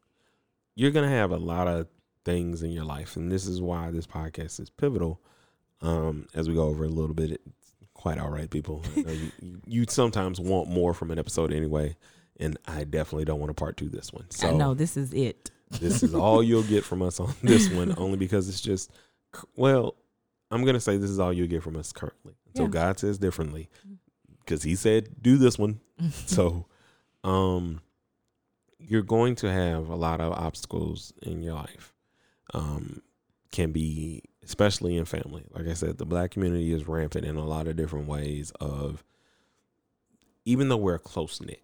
you're 0.75 0.91
gonna 0.91 1.09
have 1.09 1.31
a 1.31 1.37
lot 1.37 1.67
of 1.67 1.87
things 2.23 2.63
in 2.63 2.71
your 2.71 2.85
life, 2.85 3.15
and 3.15 3.31
this 3.31 3.45
is 3.47 3.61
why 3.61 3.91
this 3.91 4.07
podcast 4.07 4.59
is 4.59 4.69
pivotal. 4.69 5.19
Um, 5.81 6.27
as 6.33 6.47
we 6.47 6.55
go 6.55 6.65
over 6.65 6.83
a 6.83 6.89
little 6.89 7.15
bit, 7.15 7.31
it's 7.31 7.71
quite 7.93 8.19
all 8.19 8.29
right, 8.29 8.49
people. 8.49 8.83
You, 8.95 9.61
you, 9.65 9.85
sometimes 9.89 10.39
want 10.39 10.69
more 10.69 10.93
from 10.93 11.09
an 11.11 11.17
episode 11.17 11.51
anyway, 11.51 11.95
and 12.39 12.57
I 12.67 12.83
definitely 12.83 13.25
don't 13.25 13.39
want 13.39 13.49
to 13.49 13.55
part 13.55 13.77
two 13.77 13.89
this 13.89 14.13
one. 14.13 14.29
So 14.29 14.55
no, 14.55 14.73
this 14.73 14.95
is 14.95 15.13
it. 15.13 15.49
this 15.79 16.03
is 16.03 16.13
all 16.13 16.43
you'll 16.43 16.63
get 16.63 16.83
from 16.83 17.01
us 17.01 17.19
on 17.19 17.33
this 17.41 17.69
one, 17.69 17.95
only 17.97 18.17
because 18.17 18.47
it's 18.49 18.61
just 18.61 18.91
well, 19.55 19.95
I'm 20.51 20.65
gonna 20.65 20.79
say 20.79 20.97
this 20.97 21.09
is 21.09 21.19
all 21.19 21.33
you'll 21.33 21.47
get 21.47 21.63
from 21.63 21.75
us 21.75 21.91
currently 21.91 22.35
until 22.47 22.65
Yeah. 22.65 22.71
God 22.71 22.99
says 22.99 23.17
differently, 23.17 23.69
because 24.43 24.63
He 24.63 24.75
said 24.75 25.21
do 25.21 25.37
this 25.37 25.57
one. 25.57 25.79
So, 26.25 26.65
um, 27.23 27.81
you're 28.79 29.03
going 29.03 29.35
to 29.35 29.51
have 29.51 29.89
a 29.89 29.95
lot 29.95 30.19
of 30.19 30.33
obstacles 30.33 31.13
in 31.21 31.41
your 31.43 31.53
life. 31.53 31.90
Um, 32.53 33.01
can 33.51 33.71
be 33.71 34.23
especially 34.43 34.97
in 34.97 35.05
family. 35.05 35.43
Like 35.53 35.67
I 35.67 35.73
said, 35.73 35.97
the 35.97 36.05
black 36.05 36.31
community 36.31 36.73
is 36.73 36.87
rampant 36.87 37.25
in 37.25 37.35
a 37.35 37.45
lot 37.45 37.67
of 37.67 37.75
different 37.75 38.07
ways. 38.07 38.51
Of 38.59 39.03
even 40.45 40.69
though 40.69 40.77
we're 40.77 40.99
close 40.99 41.41
knit, 41.41 41.61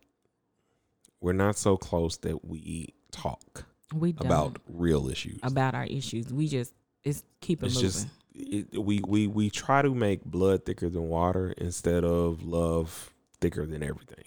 we're 1.20 1.34
not 1.34 1.58
so 1.58 1.78
close 1.78 2.18
that 2.18 2.46
we 2.46 2.94
talk 3.12 3.66
we 3.94 4.12
about 4.18 4.60
real 4.68 5.10
issues. 5.10 5.40
about 5.44 5.76
our 5.76 5.86
issues. 5.86 6.32
We 6.32 6.48
just 6.48 6.74
it's 7.04 7.24
keep 7.42 7.64
it 7.64 7.68
it's 7.68 7.76
moving. 7.76 7.90
just 7.90 8.08
it, 8.34 8.82
we 8.82 9.02
we 9.06 9.28
we 9.28 9.50
try 9.50 9.82
to 9.82 9.94
make 9.94 10.24
blood 10.24 10.66
thicker 10.66 10.90
than 10.90 11.08
water 11.08 11.54
instead 11.58 12.04
of 12.04 12.44
love 12.44 13.14
thicker 13.40 13.66
than 13.66 13.84
everything 13.84 14.26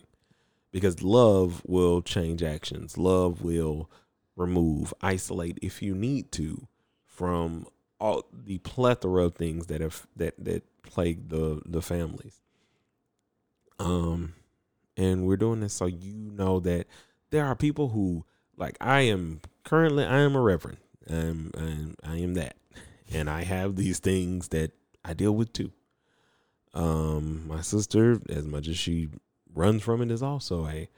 because 0.72 1.02
love 1.02 1.62
will 1.66 2.00
change 2.00 2.42
actions 2.42 2.96
love 2.96 3.42
will 3.42 3.90
remove 4.40 4.92
isolate 5.02 5.58
if 5.62 5.82
you 5.82 5.94
need 5.94 6.32
to 6.32 6.66
from 7.06 7.66
all 8.00 8.24
the 8.32 8.58
plethora 8.58 9.24
of 9.24 9.34
things 9.34 9.66
that 9.66 9.80
have 9.80 10.06
that 10.16 10.34
that 10.42 10.62
plague 10.82 11.28
the 11.28 11.60
the 11.66 11.82
families 11.82 12.40
um 13.78 14.34
and 14.96 15.26
we're 15.26 15.36
doing 15.36 15.60
this 15.60 15.74
so 15.74 15.86
you 15.86 16.30
know 16.32 16.60
that 16.60 16.86
there 17.30 17.44
are 17.46 17.54
people 17.54 17.88
who 17.90 18.24
like 18.56 18.76
I 18.80 19.02
am 19.02 19.40
currently 19.64 20.04
I 20.04 20.20
am 20.20 20.34
a 20.34 20.40
reverend 20.40 20.78
um 21.08 21.50
and 21.56 21.96
I 22.02 22.16
am 22.16 22.34
that 22.34 22.56
and 23.12 23.28
I 23.28 23.44
have 23.44 23.76
these 23.76 23.98
things 23.98 24.48
that 24.48 24.72
I 25.04 25.14
deal 25.14 25.32
with 25.32 25.52
too. 25.52 25.72
Um, 26.74 27.48
my 27.48 27.62
sister, 27.62 28.20
as 28.28 28.46
much 28.46 28.68
as 28.68 28.78
she 28.78 29.08
runs 29.52 29.82
from 29.82 30.02
it, 30.02 30.10
is 30.12 30.22
also 30.22 30.66
a 30.66 30.88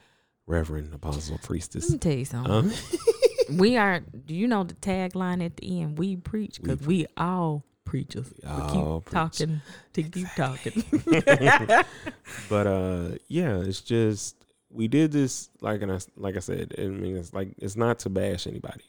reverend 0.46 0.92
apostle 0.92 1.36
Let 1.36 1.44
priestess. 1.44 1.90
me 1.90 1.96
tell 1.98 2.12
you 2.12 2.24
something. 2.26 2.70
Huh? 2.70 2.96
we 3.58 3.76
are. 3.76 4.00
Do 4.00 4.34
you 4.34 4.46
know 4.48 4.64
the 4.64 4.74
tagline 4.74 5.44
at 5.44 5.56
the 5.58 5.80
end? 5.82 5.98
We 5.98 6.16
preach 6.16 6.58
We 6.60 6.68
because 6.70 6.86
we, 6.86 7.06
all 7.16 7.64
preachers. 7.84 8.32
We 8.42 8.48
We 8.48 8.50
all 8.50 9.00
keep 9.00 9.06
preach. 9.06 9.12
talking 9.14 9.60
to 9.94 10.02
keep 10.02 10.28
talking. 10.36 10.84
but 12.48 12.66
uh, 12.66 13.08
yeah, 13.28 13.58
it's 13.58 13.80
just 13.80 14.36
we 14.70 14.88
did 14.88 15.12
this 15.12 15.50
like 15.60 15.82
and 15.82 15.92
I, 15.92 15.98
like 16.16 16.36
I 16.36 16.40
said. 16.40 16.74
I 16.78 16.82
mean, 16.82 17.16
it's 17.16 17.32
like 17.34 17.54
it's 17.58 17.76
not 17.76 17.98
to 18.00 18.10
bash 18.10 18.46
anybody. 18.46 18.84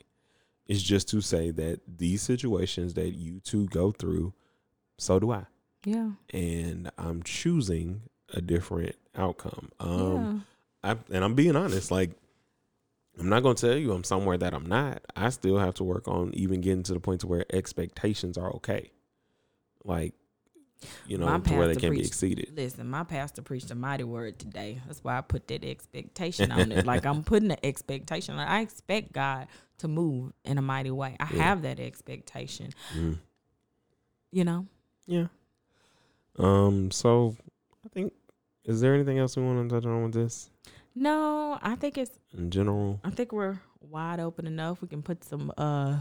It's 0.67 0.82
just 0.82 1.10
to 1.10 1.21
say 1.21 1.52
that 1.52 1.82
these 1.88 2.21
situations 2.21 2.93
that 2.93 3.12
you 3.15 3.39
two 3.41 3.67
go 3.67 3.91
through, 3.91 4.34
so 4.97 5.19
do 5.19 5.32
I. 5.32 5.45
yeah. 5.86 6.12
and 6.34 6.89
I'm 6.97 7.21
choosing 7.23 8.04
a 8.34 8.39
different 8.41 8.95
outcome. 9.15 9.69
Um, 9.82 10.45
yeah. 10.84 10.91
I, 10.91 10.97
and 11.14 11.24
I'm 11.24 11.36
being 11.36 11.55
honest, 11.57 11.91
like 11.91 12.11
I'm 13.20 13.30
not 13.30 13.43
going 13.43 13.55
to 13.55 13.68
tell 13.68 13.78
you 13.78 13.91
I'm 13.93 14.03
somewhere 14.03 14.38
that 14.38 14.53
I'm 14.53 14.66
not. 14.66 15.01
I 15.16 15.30
still 15.30 15.57
have 15.59 15.76
to 15.76 15.84
work 15.84 16.07
on 16.07 16.34
even 16.34 16.61
getting 16.61 16.84
to 16.84 16.93
the 16.93 16.99
point 16.99 17.22
to 17.22 17.28
where 17.28 17.45
expectations 17.53 18.38
are 18.38 18.51
okay, 18.55 18.91
like 19.84 20.14
you 21.05 21.18
know, 21.18 21.39
to 21.39 21.53
where 21.53 21.68
they 21.68 21.76
can 21.76 21.91
be 21.91 22.01
exceeded. 22.01 22.53
Listen, 22.55 22.89
my 22.89 23.03
pastor 23.03 23.41
preached 23.41 23.72
a 23.72 23.76
mighty 23.76 24.03
word 24.03 24.39
today. 24.39 24.82
That's 24.88 25.03
why 25.03 25.18
I 25.18 25.22
put 25.22 25.47
that 25.47 25.64
expectation 25.64 26.51
on 26.51 26.72
it. 26.72 26.86
Like 26.86 27.05
I'm 27.05 27.24
putting 27.24 27.49
the 27.49 27.66
expectation. 27.66 28.36
Like 28.36 28.49
I 28.49 28.61
expect 28.61 29.14
God 29.14 29.47
to 29.78 29.88
move 29.88 30.34
in 30.43 30.57
a 30.57 30.61
mighty 30.61 30.91
way. 30.91 31.16
I 31.20 31.28
Yeah. 31.32 31.43
have 31.43 31.61
that 31.61 31.80
expectation. 31.80 32.72
Mm. 32.97 33.20
You 34.32 34.43
know. 34.43 34.66
Yeah. 35.05 35.28
Um. 36.38 36.89
So 36.91 37.36
I 37.86 37.89
think 37.89 38.14
is 38.66 38.82
there 38.82 38.95
anything 38.95 39.20
else 39.20 39.38
we 39.38 39.43
want 39.43 39.70
to 39.70 39.76
touch 39.76 39.86
on 39.86 40.03
with 40.03 40.14
this 40.14 40.49
No, 40.96 41.58
I 41.62 41.76
think 41.76 41.98
it's. 41.98 42.12
in 42.38 42.52
general? 42.52 43.00
I 43.04 43.10
think 43.10 43.32
we're 43.32 43.60
wide 43.82 44.20
open 44.20 44.46
enough. 44.48 44.82
We 44.82 44.88
can 44.88 45.02
put 45.02 45.24
some. 45.24 45.52
uh 45.58 45.98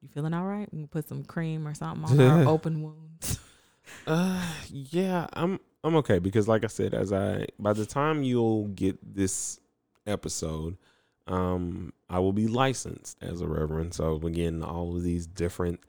You 0.00 0.08
feeling 0.08 0.34
all 0.34 0.46
right? 0.46 0.68
We 0.72 0.78
can 0.80 0.88
put 0.88 1.08
some 1.08 1.24
cream 1.24 1.66
or 1.66 1.74
something 1.74 2.04
on 2.04 2.20
our 2.20 2.48
open 2.54 2.82
wounds. 2.82 3.38
Uh, 4.06 4.42
yeah, 4.68 5.26
I'm 5.32 5.60
I'm 5.84 5.94
okay 5.96 6.18
because, 6.18 6.48
like 6.48 6.64
I 6.64 6.66
said, 6.68 6.92
as 6.92 7.12
I 7.12 7.46
by 7.58 7.72
the 7.72 7.86
time 7.86 8.22
you'll 8.24 8.66
get 8.68 8.98
this 9.14 9.60
episode, 10.06 10.76
um, 11.28 11.92
I 12.10 12.18
will 12.18 12.32
be 12.32 12.48
licensed 12.48 13.16
as 13.22 13.40
a 13.40 13.46
reverend. 13.48 13.94
So 13.94 14.14
again, 14.24 14.62
all 14.64 14.96
of 14.96 15.02
these 15.04 15.26
different 15.26 15.80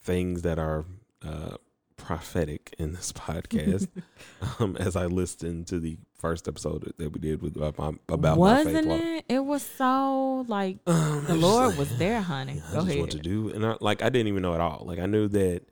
things 0.00 0.42
that 0.42 0.58
are 0.58 0.84
uh 1.24 1.56
prophetic 1.96 2.74
in 2.78 2.92
this 2.92 3.12
podcast 3.12 3.88
um, 4.60 4.76
as 4.76 4.96
I 4.96 5.06
listened 5.06 5.66
to 5.68 5.78
the 5.80 5.96
first 6.18 6.46
episode 6.48 6.92
that 6.98 7.12
we 7.12 7.18
did 7.20 7.42
with 7.42 7.56
about 7.56 7.78
my, 7.78 7.92
about 8.08 8.38
Wasn't 8.38 8.74
my 8.74 8.80
faith 8.80 8.86
walk. 8.88 9.00
it? 9.00 9.24
It 9.28 9.44
was 9.44 9.62
so 9.62 10.44
like 10.48 10.78
Um, 10.86 11.24
the 11.26 11.34
Lord 11.34 11.70
like- 11.70 11.78
was 11.78 11.98
there, 11.98 12.20
honey. 12.22 12.62
I 12.68 12.72
Go 12.72 12.78
just 12.80 12.88
ahead. 12.88 13.00
what 13.00 13.10
to 13.12 13.18
do, 13.18 13.50
and 13.50 13.64
I, 13.66 13.76
like 13.80 14.02
I 14.02 14.08
didn't 14.10 14.28
even 14.28 14.42
know 14.42 14.54
at 14.54 14.60
all. 14.60 14.84
Like 14.86 14.98
I 14.98 15.06
knew 15.06 15.28
that 15.28 15.62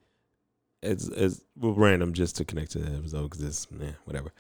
as 0.82 1.08
as 1.08 1.42
well, 1.56 1.72
random 1.72 2.12
just 2.12 2.36
to 2.36 2.44
connect 2.44 2.72
to 2.72 2.78
the 2.78 2.96
episode 2.96 3.22
because 3.30 3.42
it's 3.42 3.66
eh, 3.82 3.92
whatever. 4.04 4.32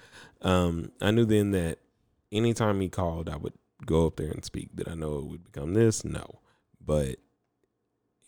Um, 0.42 0.90
I 1.00 1.10
knew 1.10 1.24
then 1.24 1.52
that 1.52 1.78
anytime 2.32 2.80
he 2.80 2.88
called, 2.88 3.28
I 3.30 3.36
would 3.36 3.54
go 3.86 4.06
up 4.06 4.16
there 4.16 4.30
and 4.30 4.44
speak. 4.44 4.74
Did 4.76 4.88
I 4.88 4.94
know 4.94 5.18
it 5.18 5.24
would 5.26 5.44
become 5.44 5.74
this? 5.74 6.04
No, 6.04 6.40
but 6.84 7.16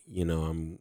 you 0.07 0.25
know, 0.25 0.43
I'm 0.45 0.79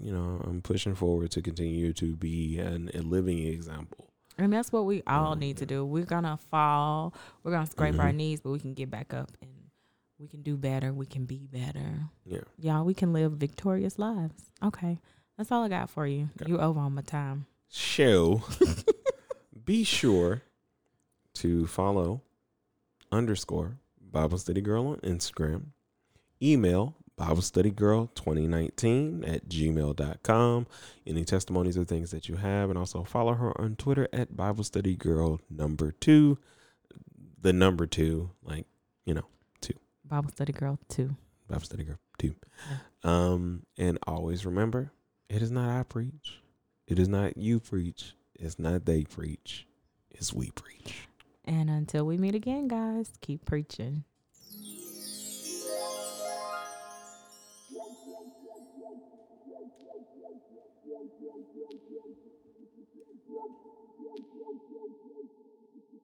you 0.00 0.12
know 0.12 0.40
I'm 0.44 0.62
pushing 0.62 0.94
forward 0.94 1.30
to 1.32 1.42
continue 1.42 1.92
to 1.94 2.16
be 2.16 2.58
an, 2.58 2.90
a 2.94 3.02
living 3.02 3.38
example. 3.38 4.06
And 4.38 4.52
that's 4.52 4.72
what 4.72 4.86
we 4.86 5.02
all 5.06 5.32
Um, 5.32 5.38
need 5.38 5.58
to 5.58 5.66
do. 5.66 5.84
We're 5.84 6.04
gonna 6.06 6.36
fall, 6.36 7.14
we're 7.42 7.52
gonna 7.52 7.66
scrape 7.66 7.98
our 7.98 8.10
Mhm. 8.10 8.16
knees, 8.16 8.40
but 8.40 8.50
we 8.50 8.58
can 8.58 8.72
get 8.74 8.90
back 8.90 9.12
up 9.12 9.30
and 9.42 9.50
we 10.18 10.28
can 10.28 10.42
do 10.42 10.56
better. 10.56 10.92
We 10.94 11.04
can 11.06 11.26
be 11.26 11.46
better. 11.46 12.08
Yeah. 12.24 12.40
Y'all, 12.58 12.84
we 12.84 12.94
can 12.94 13.12
live 13.12 13.32
victorious 13.32 13.98
lives. 13.98 14.50
Okay. 14.62 14.98
That's 15.36 15.50
all 15.52 15.62
I 15.62 15.68
got 15.68 15.90
for 15.90 16.06
you. 16.06 16.30
Okay. 16.40 16.50
You 16.50 16.58
over 16.58 16.80
on 16.80 16.94
my 16.94 17.02
time. 17.02 17.46
show, 17.68 18.42
be 19.64 19.84
sure 19.84 20.42
to 21.34 21.66
follow 21.66 22.22
underscore 23.12 23.78
Bible 24.00 24.38
Study 24.38 24.60
Girl 24.60 24.86
on 24.88 24.96
Instagram. 24.98 25.66
Email 26.42 26.96
Bible 27.20 27.42
Study 27.42 27.70
Girl 27.70 28.06
2019 28.14 29.24
at 29.26 29.46
gmail.com. 29.46 30.66
Any 31.06 31.24
testimonies 31.26 31.76
or 31.76 31.84
things 31.84 32.12
that 32.12 32.30
you 32.30 32.36
have. 32.36 32.70
And 32.70 32.78
also 32.78 33.04
follow 33.04 33.34
her 33.34 33.60
on 33.60 33.76
Twitter 33.76 34.08
at 34.10 34.34
Bible 34.34 34.64
Study 34.64 34.96
Girl 34.96 35.38
number 35.50 35.92
two. 35.92 36.38
The 37.42 37.52
number 37.52 37.86
two, 37.86 38.30
like, 38.42 38.64
you 39.04 39.12
know, 39.12 39.26
two. 39.60 39.74
Bible 40.06 40.30
study 40.30 40.54
girl 40.54 40.78
too. 40.88 41.14
Bible 41.46 41.64
Study 41.64 41.84
Girl 41.84 41.98
two. 42.18 42.34
Um, 43.04 43.64
and 43.76 43.98
always 44.06 44.46
remember, 44.46 44.90
it 45.28 45.42
is 45.42 45.50
not 45.50 45.68
I 45.68 45.82
preach. 45.82 46.40
It 46.86 46.98
is 46.98 47.08
not 47.08 47.36
you 47.36 47.60
preach. 47.60 48.14
It's 48.34 48.58
not 48.58 48.86
they 48.86 49.04
preach. 49.04 49.66
It's 50.10 50.32
we 50.32 50.52
preach. 50.52 51.06
And 51.44 51.68
until 51.68 52.06
we 52.06 52.16
meet 52.16 52.34
again, 52.34 52.66
guys, 52.66 53.10
keep 53.20 53.44
preaching. 53.44 54.04